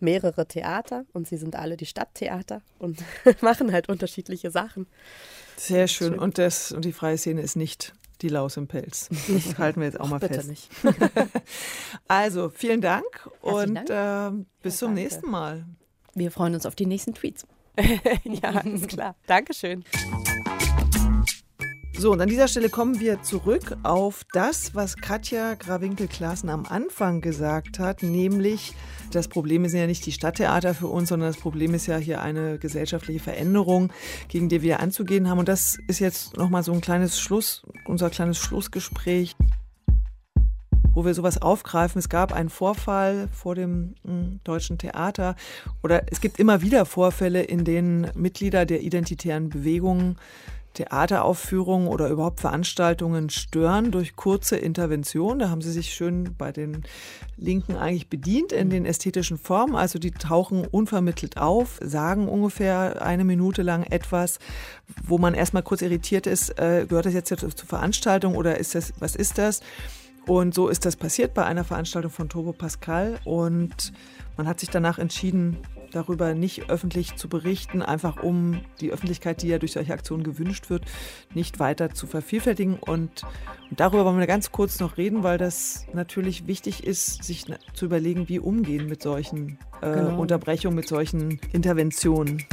mehrere 0.00 0.46
Theater 0.46 1.06
und 1.12 1.26
sie 1.26 1.38
sind 1.38 1.56
alle 1.56 1.76
die 1.76 1.86
Stadttheater 1.86 2.62
und 2.78 3.02
machen 3.40 3.72
halt 3.72 3.88
unterschiedliche 3.88 4.52
Sachen. 4.52 4.86
Sehr 5.56 5.88
schön. 5.88 6.16
Und, 6.16 6.38
das, 6.38 6.70
und 6.70 6.84
die 6.84 6.92
freie 6.92 7.18
Szene 7.18 7.40
ist 7.40 7.56
nicht 7.56 7.94
die 8.22 8.28
Laus 8.28 8.56
im 8.56 8.68
Pelz. 8.68 9.08
Das 9.28 9.58
halten 9.58 9.80
wir 9.80 9.86
jetzt 9.86 9.98
auch 9.98 10.08
mal 10.08 10.20
Bitte 10.20 10.34
fest. 10.34 10.48
Nicht. 10.48 10.70
also, 12.08 12.50
vielen 12.50 12.80
Dank 12.80 13.04
Herzlichen 13.42 13.78
und 13.78 13.88
Dank. 13.88 14.40
Äh, 14.40 14.44
bis 14.62 14.74
ja, 14.74 14.78
zum 14.78 14.88
danke. 14.88 15.02
nächsten 15.02 15.30
Mal. 15.30 15.64
Wir 16.14 16.30
freuen 16.30 16.54
uns 16.54 16.66
auf 16.66 16.76
die 16.76 16.86
nächsten 16.86 17.14
Tweets. 17.14 17.44
ja, 18.24 18.60
ist 18.60 18.88
klar. 18.88 19.14
Dankeschön. 19.26 19.84
So, 22.00 22.12
und 22.12 22.20
an 22.22 22.30
dieser 22.30 22.48
Stelle 22.48 22.70
kommen 22.70 22.98
wir 22.98 23.22
zurück 23.22 23.76
auf 23.82 24.24
das, 24.32 24.74
was 24.74 24.96
Katja 24.96 25.52
Grawinkel-Klaassen 25.54 26.48
am 26.48 26.64
Anfang 26.64 27.20
gesagt 27.20 27.78
hat, 27.78 28.02
nämlich, 28.02 28.72
das 29.12 29.28
Problem 29.28 29.68
sind 29.68 29.80
ja 29.80 29.86
nicht 29.86 30.06
die 30.06 30.12
Stadttheater 30.12 30.72
für 30.72 30.86
uns, 30.86 31.10
sondern 31.10 31.28
das 31.28 31.36
Problem 31.36 31.74
ist 31.74 31.86
ja 31.86 31.98
hier 31.98 32.22
eine 32.22 32.58
gesellschaftliche 32.58 33.20
Veränderung, 33.20 33.92
gegen 34.28 34.48
die 34.48 34.62
wir 34.62 34.80
anzugehen 34.80 35.28
haben. 35.28 35.40
Und 35.40 35.48
das 35.48 35.78
ist 35.88 35.98
jetzt 35.98 36.38
nochmal 36.38 36.62
so 36.62 36.72
ein 36.72 36.80
kleines 36.80 37.20
Schluss, 37.20 37.64
unser 37.84 38.08
kleines 38.08 38.38
Schlussgespräch 38.38 39.36
wo 40.94 41.04
wir 41.04 41.14
sowas 41.14 41.40
aufgreifen. 41.40 41.98
Es 41.98 42.08
gab 42.08 42.32
einen 42.32 42.50
Vorfall 42.50 43.28
vor 43.32 43.54
dem 43.54 43.94
hm, 44.04 44.40
Deutschen 44.44 44.78
Theater 44.78 45.36
oder 45.82 46.04
es 46.10 46.20
gibt 46.20 46.38
immer 46.38 46.62
wieder 46.62 46.84
Vorfälle, 46.86 47.42
in 47.42 47.64
denen 47.64 48.10
Mitglieder 48.14 48.66
der 48.66 48.82
identitären 48.82 49.48
Bewegungen 49.48 50.16
Theateraufführungen 50.74 51.88
oder 51.88 52.08
überhaupt 52.08 52.40
Veranstaltungen 52.40 53.28
stören 53.28 53.90
durch 53.90 54.14
kurze 54.14 54.56
Intervention. 54.56 55.40
Da 55.40 55.50
haben 55.50 55.62
sie 55.62 55.72
sich 55.72 55.92
schön 55.92 56.34
bei 56.38 56.52
den 56.52 56.84
Linken 57.36 57.76
eigentlich 57.76 58.08
bedient 58.08 58.52
in 58.52 58.70
den 58.70 58.86
ästhetischen 58.86 59.36
Formen. 59.36 59.74
Also 59.74 59.98
die 59.98 60.12
tauchen 60.12 60.64
unvermittelt 60.64 61.38
auf, 61.38 61.80
sagen 61.82 62.28
ungefähr 62.28 63.02
eine 63.02 63.24
Minute 63.24 63.62
lang 63.62 63.82
etwas, 63.82 64.38
wo 65.02 65.18
man 65.18 65.34
erstmal 65.34 65.64
kurz 65.64 65.82
irritiert 65.82 66.26
ist, 66.28 66.50
äh, 66.58 66.86
gehört 66.88 67.06
das 67.06 67.14
jetzt 67.14 67.28
zur 67.28 67.50
Veranstaltung 67.50 68.36
oder 68.36 68.58
ist 68.58 68.74
das, 68.74 68.92
was 69.00 69.16
ist 69.16 69.38
das? 69.38 69.60
Und 70.30 70.54
so 70.54 70.68
ist 70.68 70.86
das 70.86 70.94
passiert 70.94 71.34
bei 71.34 71.44
einer 71.44 71.64
Veranstaltung 71.64 72.12
von 72.12 72.28
Turbo 72.28 72.52
Pascal. 72.52 73.18
Und 73.24 73.92
man 74.36 74.46
hat 74.46 74.60
sich 74.60 74.70
danach 74.70 75.00
entschieden, 75.00 75.56
darüber 75.90 76.34
nicht 76.34 76.70
öffentlich 76.70 77.16
zu 77.16 77.28
berichten, 77.28 77.82
einfach 77.82 78.22
um 78.22 78.60
die 78.80 78.92
Öffentlichkeit, 78.92 79.42
die 79.42 79.48
ja 79.48 79.58
durch 79.58 79.72
solche 79.72 79.92
Aktionen 79.92 80.22
gewünscht 80.22 80.70
wird, 80.70 80.84
nicht 81.34 81.58
weiter 81.58 81.90
zu 81.90 82.06
vervielfältigen. 82.06 82.74
Und, 82.74 83.24
und 83.70 83.80
darüber 83.80 84.04
wollen 84.04 84.20
wir 84.20 84.28
ganz 84.28 84.52
kurz 84.52 84.78
noch 84.78 84.98
reden, 84.98 85.24
weil 85.24 85.36
das 85.36 85.86
natürlich 85.94 86.46
wichtig 86.46 86.84
ist, 86.84 87.24
sich 87.24 87.46
zu 87.74 87.86
überlegen, 87.86 88.28
wie 88.28 88.38
umgehen 88.38 88.86
mit 88.86 89.02
solchen 89.02 89.58
äh, 89.82 89.92
genau. 89.92 90.20
Unterbrechungen, 90.20 90.76
mit 90.76 90.86
solchen 90.86 91.40
Interventionen. 91.52 92.44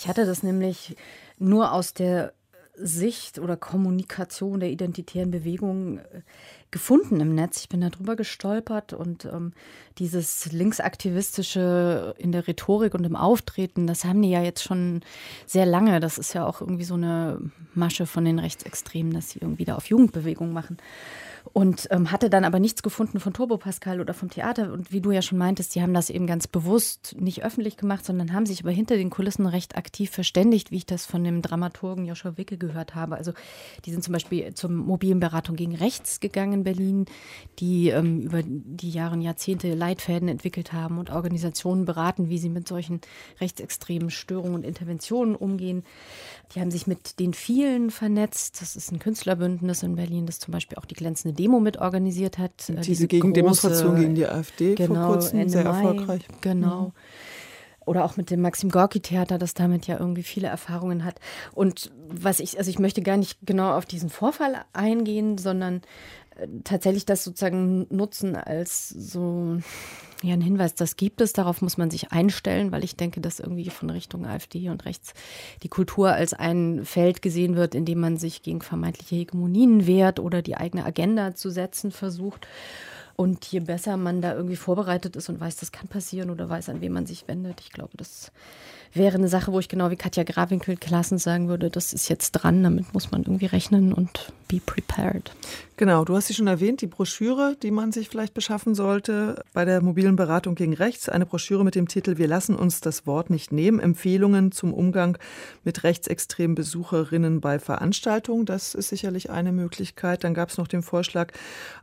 Ich 0.00 0.08
hatte 0.08 0.26
das 0.26 0.42
nämlich 0.42 0.96
nur 1.38 1.70
aus 1.70 1.94
der 1.94 2.32
Sicht 2.80 3.38
oder 3.38 3.56
Kommunikation 3.56 4.60
der 4.60 4.70
identitären 4.70 5.30
Bewegung 5.30 5.98
äh, 5.98 6.22
gefunden 6.70 7.20
im 7.20 7.34
Netz. 7.34 7.62
Ich 7.62 7.68
bin 7.68 7.80
darüber 7.80 8.16
gestolpert 8.16 8.92
und 8.92 9.24
ähm, 9.24 9.52
dieses 9.98 10.52
linksaktivistische 10.52 12.14
in 12.18 12.32
der 12.32 12.46
Rhetorik 12.46 12.94
und 12.94 13.04
im 13.04 13.16
Auftreten, 13.16 13.86
das 13.86 14.04
haben 14.04 14.22
die 14.22 14.30
ja 14.30 14.42
jetzt 14.42 14.62
schon 14.62 15.00
sehr 15.46 15.66
lange. 15.66 16.00
Das 16.00 16.18
ist 16.18 16.34
ja 16.34 16.46
auch 16.46 16.60
irgendwie 16.60 16.84
so 16.84 16.94
eine 16.94 17.40
Masche 17.74 18.06
von 18.06 18.24
den 18.24 18.38
Rechtsextremen, 18.38 19.12
dass 19.12 19.30
sie 19.30 19.40
irgendwie 19.40 19.64
da 19.64 19.76
auf 19.76 19.86
Jugendbewegung 19.86 20.52
machen 20.52 20.76
und 21.52 21.88
ähm, 21.90 22.10
hatte 22.12 22.30
dann 22.30 22.44
aber 22.44 22.58
nichts 22.58 22.82
gefunden 22.82 23.20
von 23.20 23.32
Turbo 23.32 23.56
Pascal 23.56 24.00
oder 24.00 24.14
vom 24.14 24.30
Theater. 24.30 24.72
Und 24.72 24.92
wie 24.92 25.00
du 25.00 25.10
ja 25.10 25.22
schon 25.22 25.38
meintest, 25.38 25.74
die 25.74 25.82
haben 25.82 25.94
das 25.94 26.10
eben 26.10 26.26
ganz 26.26 26.46
bewusst 26.46 27.16
nicht 27.18 27.44
öffentlich 27.44 27.76
gemacht, 27.76 28.04
sondern 28.04 28.32
haben 28.32 28.46
sich 28.46 28.62
aber 28.62 28.70
hinter 28.70 28.96
den 28.96 29.10
Kulissen 29.10 29.46
recht 29.46 29.76
aktiv 29.76 30.10
verständigt, 30.10 30.70
wie 30.70 30.76
ich 30.76 30.86
das 30.86 31.06
von 31.06 31.24
dem 31.24 31.42
Dramaturgen 31.42 32.04
Joshua 32.04 32.36
Wicke 32.36 32.58
gehört 32.58 32.94
habe. 32.94 33.16
Also 33.16 33.32
die 33.84 33.90
sind 33.90 34.04
zum 34.04 34.12
Beispiel 34.12 34.52
zur 34.54 34.70
mobilen 34.70 35.20
Beratung 35.20 35.56
gegen 35.56 35.74
Rechts 35.74 36.20
gegangen 36.20 36.52
in 36.52 36.64
Berlin, 36.64 37.06
die 37.58 37.88
ähm, 37.88 38.20
über 38.20 38.42
die 38.44 38.90
Jahre 38.90 39.14
und 39.14 39.22
Jahrzehnte 39.22 39.74
Leitfäden 39.74 40.28
entwickelt 40.28 40.72
haben 40.72 40.98
und 40.98 41.10
Organisationen 41.10 41.84
beraten, 41.84 42.28
wie 42.28 42.38
sie 42.38 42.50
mit 42.50 42.68
solchen 42.68 43.00
rechtsextremen 43.40 44.10
Störungen 44.10 44.54
und 44.54 44.64
Interventionen 44.64 45.34
umgehen. 45.34 45.84
Die 46.54 46.60
haben 46.60 46.70
sich 46.70 46.86
mit 46.86 47.18
den 47.20 47.34
vielen 47.34 47.90
vernetzt. 47.90 48.60
Das 48.60 48.76
ist 48.76 48.92
ein 48.92 48.98
Künstlerbündnis 48.98 49.82
in 49.82 49.96
Berlin, 49.96 50.26
das 50.26 50.38
zum 50.38 50.52
Beispiel 50.52 50.78
auch 50.78 50.84
die 50.84 50.94
glänzende 50.94 51.37
Demo 51.38 51.60
mitorganisiert 51.60 52.38
hat. 52.38 52.52
Diese, 52.68 52.80
diese 52.80 53.06
Gegendemonstration 53.06 53.96
gegen 53.96 54.14
die 54.14 54.26
AfD 54.26 54.74
genau, 54.74 55.06
vor 55.06 55.12
kurzem, 55.14 55.40
Ende 55.40 55.52
sehr 55.52 55.64
Mai, 55.64 55.76
erfolgreich. 55.76 56.22
Genau. 56.40 56.82
Mhm. 56.82 56.92
Oder 57.86 58.04
auch 58.04 58.18
mit 58.18 58.30
dem 58.30 58.42
Maxim 58.42 58.70
Gorki 58.70 59.00
Theater, 59.00 59.38
das 59.38 59.54
damit 59.54 59.86
ja 59.86 59.98
irgendwie 59.98 60.22
viele 60.22 60.48
Erfahrungen 60.48 61.04
hat. 61.04 61.20
Und 61.54 61.90
was 62.08 62.38
ich, 62.38 62.58
also 62.58 62.68
ich 62.68 62.78
möchte 62.78 63.00
gar 63.00 63.16
nicht 63.16 63.38
genau 63.42 63.74
auf 63.74 63.86
diesen 63.86 64.10
Vorfall 64.10 64.56
eingehen, 64.74 65.38
sondern 65.38 65.76
äh, 65.76 66.27
tatsächlich 66.64 67.06
das 67.06 67.24
sozusagen 67.24 67.86
nutzen 67.90 68.36
als 68.36 68.88
so 68.88 69.58
ja, 70.22 70.34
ein 70.34 70.40
Hinweis, 70.40 70.74
das 70.74 70.96
gibt 70.96 71.20
es, 71.20 71.32
darauf 71.32 71.62
muss 71.62 71.78
man 71.78 71.90
sich 71.90 72.10
einstellen, 72.10 72.72
weil 72.72 72.82
ich 72.82 72.96
denke, 72.96 73.20
dass 73.20 73.38
irgendwie 73.38 73.70
von 73.70 73.88
Richtung 73.90 74.26
AfD 74.26 74.68
und 74.68 74.84
rechts 74.84 75.14
die 75.62 75.68
Kultur 75.68 76.12
als 76.12 76.34
ein 76.34 76.84
Feld 76.84 77.22
gesehen 77.22 77.54
wird, 77.54 77.74
in 77.74 77.84
dem 77.84 78.00
man 78.00 78.16
sich 78.16 78.42
gegen 78.42 78.60
vermeintliche 78.60 79.14
Hegemonien 79.14 79.86
wehrt 79.86 80.18
oder 80.18 80.42
die 80.42 80.56
eigene 80.56 80.84
Agenda 80.84 81.34
zu 81.34 81.50
setzen 81.50 81.92
versucht. 81.92 82.48
Und 83.14 83.44
je 83.46 83.60
besser 83.60 83.96
man 83.96 84.20
da 84.20 84.34
irgendwie 84.34 84.56
vorbereitet 84.56 85.16
ist 85.16 85.28
und 85.28 85.40
weiß, 85.40 85.56
das 85.56 85.72
kann 85.72 85.88
passieren 85.88 86.30
oder 86.30 86.48
weiß, 86.48 86.68
an 86.68 86.80
wen 86.80 86.92
man 86.92 87.06
sich 87.06 87.26
wendet, 87.26 87.60
ich 87.60 87.72
glaube, 87.72 87.96
das 87.96 88.30
wäre 88.92 89.16
eine 89.16 89.28
Sache, 89.28 89.52
wo 89.52 89.58
ich 89.58 89.68
genau 89.68 89.90
wie 89.90 89.96
Katja 89.96 90.22
Grawinkel 90.22 90.76
Klassen 90.76 91.18
sagen 91.18 91.48
würde, 91.48 91.68
das 91.68 91.92
ist 91.92 92.08
jetzt 92.08 92.32
dran, 92.32 92.62
damit 92.62 92.94
muss 92.94 93.10
man 93.10 93.22
irgendwie 93.22 93.46
rechnen 93.46 93.92
und 93.92 94.32
be 94.48 94.60
prepared. 94.64 95.30
Genau, 95.78 96.04
du 96.04 96.16
hast 96.16 96.26
sie 96.26 96.34
schon 96.34 96.48
erwähnt, 96.48 96.80
die 96.80 96.88
Broschüre, 96.88 97.56
die 97.62 97.70
man 97.70 97.92
sich 97.92 98.08
vielleicht 98.08 98.34
beschaffen 98.34 98.74
sollte 98.74 99.44
bei 99.52 99.64
der 99.64 99.80
mobilen 99.80 100.16
Beratung 100.16 100.56
gegen 100.56 100.74
Rechts. 100.74 101.08
Eine 101.08 101.24
Broschüre 101.24 101.64
mit 101.64 101.76
dem 101.76 101.86
Titel 101.86 102.18
Wir 102.18 102.26
lassen 102.26 102.56
uns 102.56 102.80
das 102.80 103.06
Wort 103.06 103.30
nicht 103.30 103.52
nehmen. 103.52 103.78
Empfehlungen 103.78 104.50
zum 104.50 104.74
Umgang 104.74 105.16
mit 105.62 105.84
rechtsextremen 105.84 106.56
Besucherinnen 106.56 107.40
bei 107.40 107.60
Veranstaltungen. 107.60 108.44
Das 108.44 108.74
ist 108.74 108.88
sicherlich 108.88 109.30
eine 109.30 109.52
Möglichkeit. 109.52 110.24
Dann 110.24 110.34
gab 110.34 110.48
es 110.48 110.58
noch 110.58 110.66
den 110.66 110.82
Vorschlag, 110.82 111.30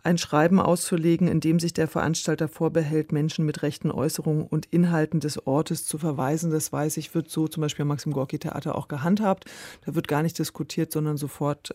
ein 0.03 0.17
Schreiben 0.17 0.59
auszulegen, 0.59 1.29
in 1.29 1.39
dem 1.39 1.61
sich 1.61 1.71
der 1.71 1.87
Veranstalter 1.87 2.49
vorbehält, 2.49 3.13
Menschen 3.13 3.45
mit 3.45 3.61
rechten 3.61 3.91
Äußerungen 3.91 4.45
und 4.45 4.65
Inhalten 4.65 5.21
des 5.21 5.47
Ortes 5.47 5.85
zu 5.85 5.97
verweisen. 5.97 6.51
Das 6.51 6.73
weiß 6.73 6.97
ich, 6.97 7.15
wird 7.15 7.29
so 7.29 7.47
zum 7.47 7.61
Beispiel 7.61 7.83
am 7.83 7.87
Maxim 7.87 8.11
Gorki 8.11 8.39
Theater 8.39 8.75
auch 8.75 8.89
gehandhabt. 8.89 9.45
Da 9.85 9.95
wird 9.95 10.09
gar 10.09 10.21
nicht 10.21 10.37
diskutiert, 10.37 10.91
sondern 10.91 11.15
sofort 11.15 11.73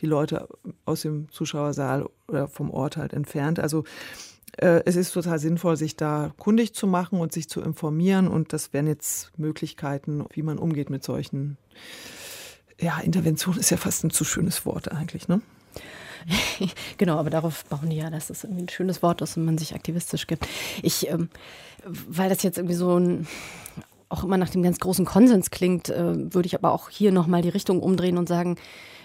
die 0.00 0.06
Leute 0.06 0.29
aus 0.84 1.02
dem 1.02 1.28
Zuschauer 1.30 1.50
Zuschauersaal 1.50 2.08
oder 2.28 2.48
vom 2.48 2.70
Ort 2.70 2.96
halt 2.96 3.12
entfernt. 3.12 3.58
Also 3.58 3.84
äh, 4.56 4.82
es 4.84 4.96
ist 4.96 5.12
total 5.12 5.38
sinnvoll, 5.38 5.76
sich 5.76 5.96
da 5.96 6.32
kundig 6.38 6.74
zu 6.74 6.86
machen 6.86 7.20
und 7.20 7.32
sich 7.32 7.48
zu 7.48 7.60
informieren. 7.60 8.28
Und 8.28 8.52
das 8.52 8.72
wären 8.72 8.86
jetzt 8.86 9.36
Möglichkeiten, 9.38 10.24
wie 10.32 10.42
man 10.42 10.58
umgeht 10.58 10.90
mit 10.90 11.04
solchen. 11.04 11.56
Ja, 12.80 12.98
Intervention 13.00 13.58
ist 13.58 13.70
ja 13.70 13.76
fast 13.76 14.04
ein 14.04 14.10
zu 14.10 14.24
schönes 14.24 14.64
Wort 14.64 14.90
eigentlich, 14.90 15.28
ne? 15.28 15.42
genau, 16.98 17.16
aber 17.18 17.30
darauf 17.30 17.64
bauen 17.66 17.90
die 17.90 17.96
ja, 17.96 18.10
dass 18.10 18.30
es 18.30 18.44
irgendwie 18.44 18.64
ein 18.64 18.68
schönes 18.68 19.02
Wort 19.02 19.22
ist 19.22 19.36
und 19.36 19.44
man 19.44 19.58
sich 19.58 19.74
aktivistisch 19.74 20.26
gibt. 20.26 20.46
Ich, 20.82 21.08
ähm, 21.08 21.30
weil 21.84 22.28
das 22.28 22.42
jetzt 22.42 22.58
irgendwie 22.58 22.74
so 22.74 22.98
ein 22.98 23.26
auch 24.10 24.24
immer 24.24 24.36
nach 24.36 24.50
dem 24.50 24.62
ganz 24.62 24.80
großen 24.80 25.04
Konsens 25.04 25.50
klingt, 25.50 25.88
äh, 25.88 26.34
würde 26.34 26.46
ich 26.46 26.56
aber 26.56 26.72
auch 26.72 26.90
hier 26.90 27.12
nochmal 27.12 27.42
die 27.42 27.48
Richtung 27.48 27.80
umdrehen 27.80 28.18
und 28.18 28.28
sagen, 28.28 28.56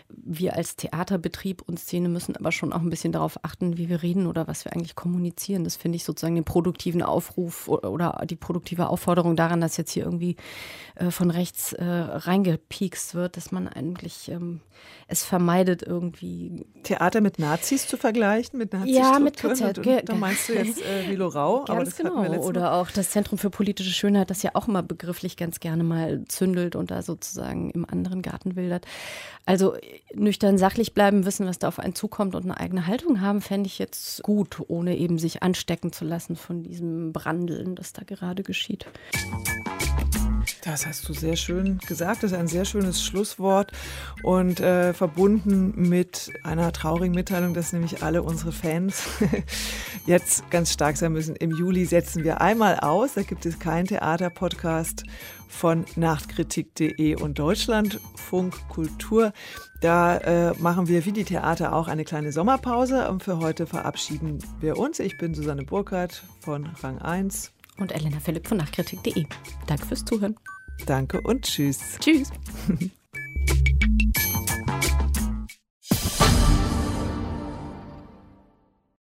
wir 0.10 0.56
als 0.56 0.76
Theaterbetrieb 0.76 1.62
und 1.62 1.80
Szene 1.80 2.10
müssen 2.10 2.36
aber 2.36 2.52
schon 2.52 2.74
auch 2.74 2.82
ein 2.82 2.90
bisschen 2.90 3.12
darauf 3.12 3.44
achten, 3.44 3.78
wie 3.78 3.90
wir 3.90 4.04
reden 4.04 4.28
oder 4.28 4.48
was 4.48 4.66
wir 4.66 4.74
eigentlich 4.74 4.96
kommunizieren. 4.96 5.64
Das 5.64 5.76
finde 5.76 5.96
ich 5.96 6.04
sozusagen 6.04 6.36
den 6.36 6.44
produktiven 6.44 7.02
Aufruf 7.02 7.68
oder 7.68 8.22
die 8.30 8.36
produktive 8.36 8.90
Aufforderung 8.90 9.36
daran, 9.36 9.62
dass 9.62 9.78
jetzt 9.78 9.92
hier 9.92 10.04
irgendwie 10.04 10.36
äh, 10.96 11.12
von 11.12 11.32
rechts 11.32 11.74
äh, 11.74 11.84
reingepiekst 11.84 13.16
wird, 13.16 13.38
dass 13.38 13.52
man 13.52 13.68
eigentlich 13.68 14.30
ähm, 14.30 14.62
es 15.08 15.24
vermeidet, 15.24 15.84
irgendwie. 15.84 16.66
Theater 16.84 17.22
mit 17.22 17.40
Nazis 17.40 17.88
zu 17.88 17.98
vergleichen, 17.98 18.60
mit 18.60 18.74
Nazis 18.74 18.96
Ja, 18.96 19.20
mit 19.20 19.38
KZ. 19.38 19.82
Da 20.06 20.16
meinst 20.16 20.50
du 20.50 20.54
jetzt 20.54 20.82
äh, 20.82 21.10
Vilo 21.10 21.28
Rau, 21.28 21.60
ganz 21.60 21.70
aber 21.70 21.84
das 21.84 21.96
genau. 21.96 22.46
Oder 22.46 22.74
auch 22.74 22.92
das 22.92 23.12
Zentrum 23.12 23.38
für 23.38 23.50
politische 23.50 23.92
Schönheit, 23.92 24.30
das 24.30 24.44
ja 24.44 24.52
auch 24.54 24.68
immer 24.68 24.84
begrifflich 24.84 25.38
ganz 25.38 25.60
gerne 25.60 25.84
mal 25.84 26.26
zündelt 26.28 26.76
und 26.76 26.92
da 26.92 27.02
sozusagen 27.02 27.72
im 27.72 27.88
anderen 27.90 28.22
Garten 28.22 28.56
wildert. 28.56 28.86
Also 29.46 29.76
nüchtern 30.14 30.58
sachlich 30.58 30.94
bleiben, 30.94 31.26
wissen, 31.26 31.48
was 31.48 31.60
da 31.60 31.68
auf 31.68 31.80
einen 31.80 31.96
zukommt 31.96 32.36
und 32.36 32.44
eine 32.44 32.60
eigene 32.60 32.88
Haltung 32.88 33.22
haben, 33.22 33.42
fände 33.42 33.68
ich 33.68 33.80
jetzt 33.80 34.24
gut, 34.24 34.62
ohne 34.68 34.98
eben 34.98 35.18
sich 35.20 35.44
anstecken 35.44 35.92
zu 35.92 36.06
lassen 36.06 36.36
von 36.36 36.64
diesem 36.64 37.14
Brandeln, 37.14 37.76
das 37.76 37.94
da 37.94 38.04
gerade 38.04 38.44
geschieht. 38.44 38.86
Das 40.66 40.88
hast 40.88 41.08
du 41.08 41.14
sehr 41.14 41.36
schön 41.36 41.78
gesagt. 41.88 42.24
Das 42.24 42.32
ist 42.32 42.38
ein 42.38 42.48
sehr 42.48 42.66
schönes 42.66 43.04
Schlusswort 43.04 43.72
und 44.24 44.60
äh, 44.60 44.96
verbunden 44.96 45.74
mit 45.76 46.32
einer 46.44 46.72
traurigen 46.72 47.14
Mitteilung, 47.14 47.54
dass 47.54 47.72
nämlich 47.72 48.02
alle 48.02 48.24
unsere 48.24 48.52
Fans 48.52 49.04
jetzt 50.08 50.50
ganz 50.50 50.74
stark 50.74 50.98
sein 50.98 51.14
müssen. 51.14 51.36
Im 51.36 51.52
Juli 51.52 51.86
setzen 51.86 52.24
wir 52.24 52.42
einmal 52.42 52.80
aus. 52.80 53.14
Da 53.14 53.22
gibt 53.22 53.46
es 53.46 53.60
keinen 53.60 53.86
Theaterpodcast 53.86 55.04
von 55.48 55.86
Nachtkritik.de 55.96 57.16
und 57.16 57.38
Deutschlandfunk 57.38 58.68
Kultur. 58.68 59.34
Da 59.86 60.18
äh, 60.18 60.54
machen 60.58 60.88
wir 60.88 61.06
wie 61.06 61.12
die 61.12 61.26
Theater 61.26 61.72
auch 61.72 61.88
eine 61.88 62.06
kleine 62.06 62.32
Sommerpause 62.32 63.08
und 63.08 63.22
für 63.22 63.38
heute 63.38 63.68
verabschieden 63.68 64.40
wir 64.60 64.80
uns. 64.80 65.00
Ich 65.00 65.20
bin 65.20 65.36
Susanne 65.36 65.62
Burkhardt 65.62 66.24
von 66.40 66.66
Rang 66.82 66.98
1 66.98 67.52
und 67.78 67.92
Elena 67.92 68.20
Philipp 68.20 68.48
von 68.48 68.58
Nachkritik.de. 68.58 69.28
Danke 69.68 69.86
fürs 69.86 70.04
Zuhören. 70.04 70.38
Danke 70.88 71.22
und 71.22 71.44
tschüss. 71.46 72.00
Tschüss. 72.00 72.32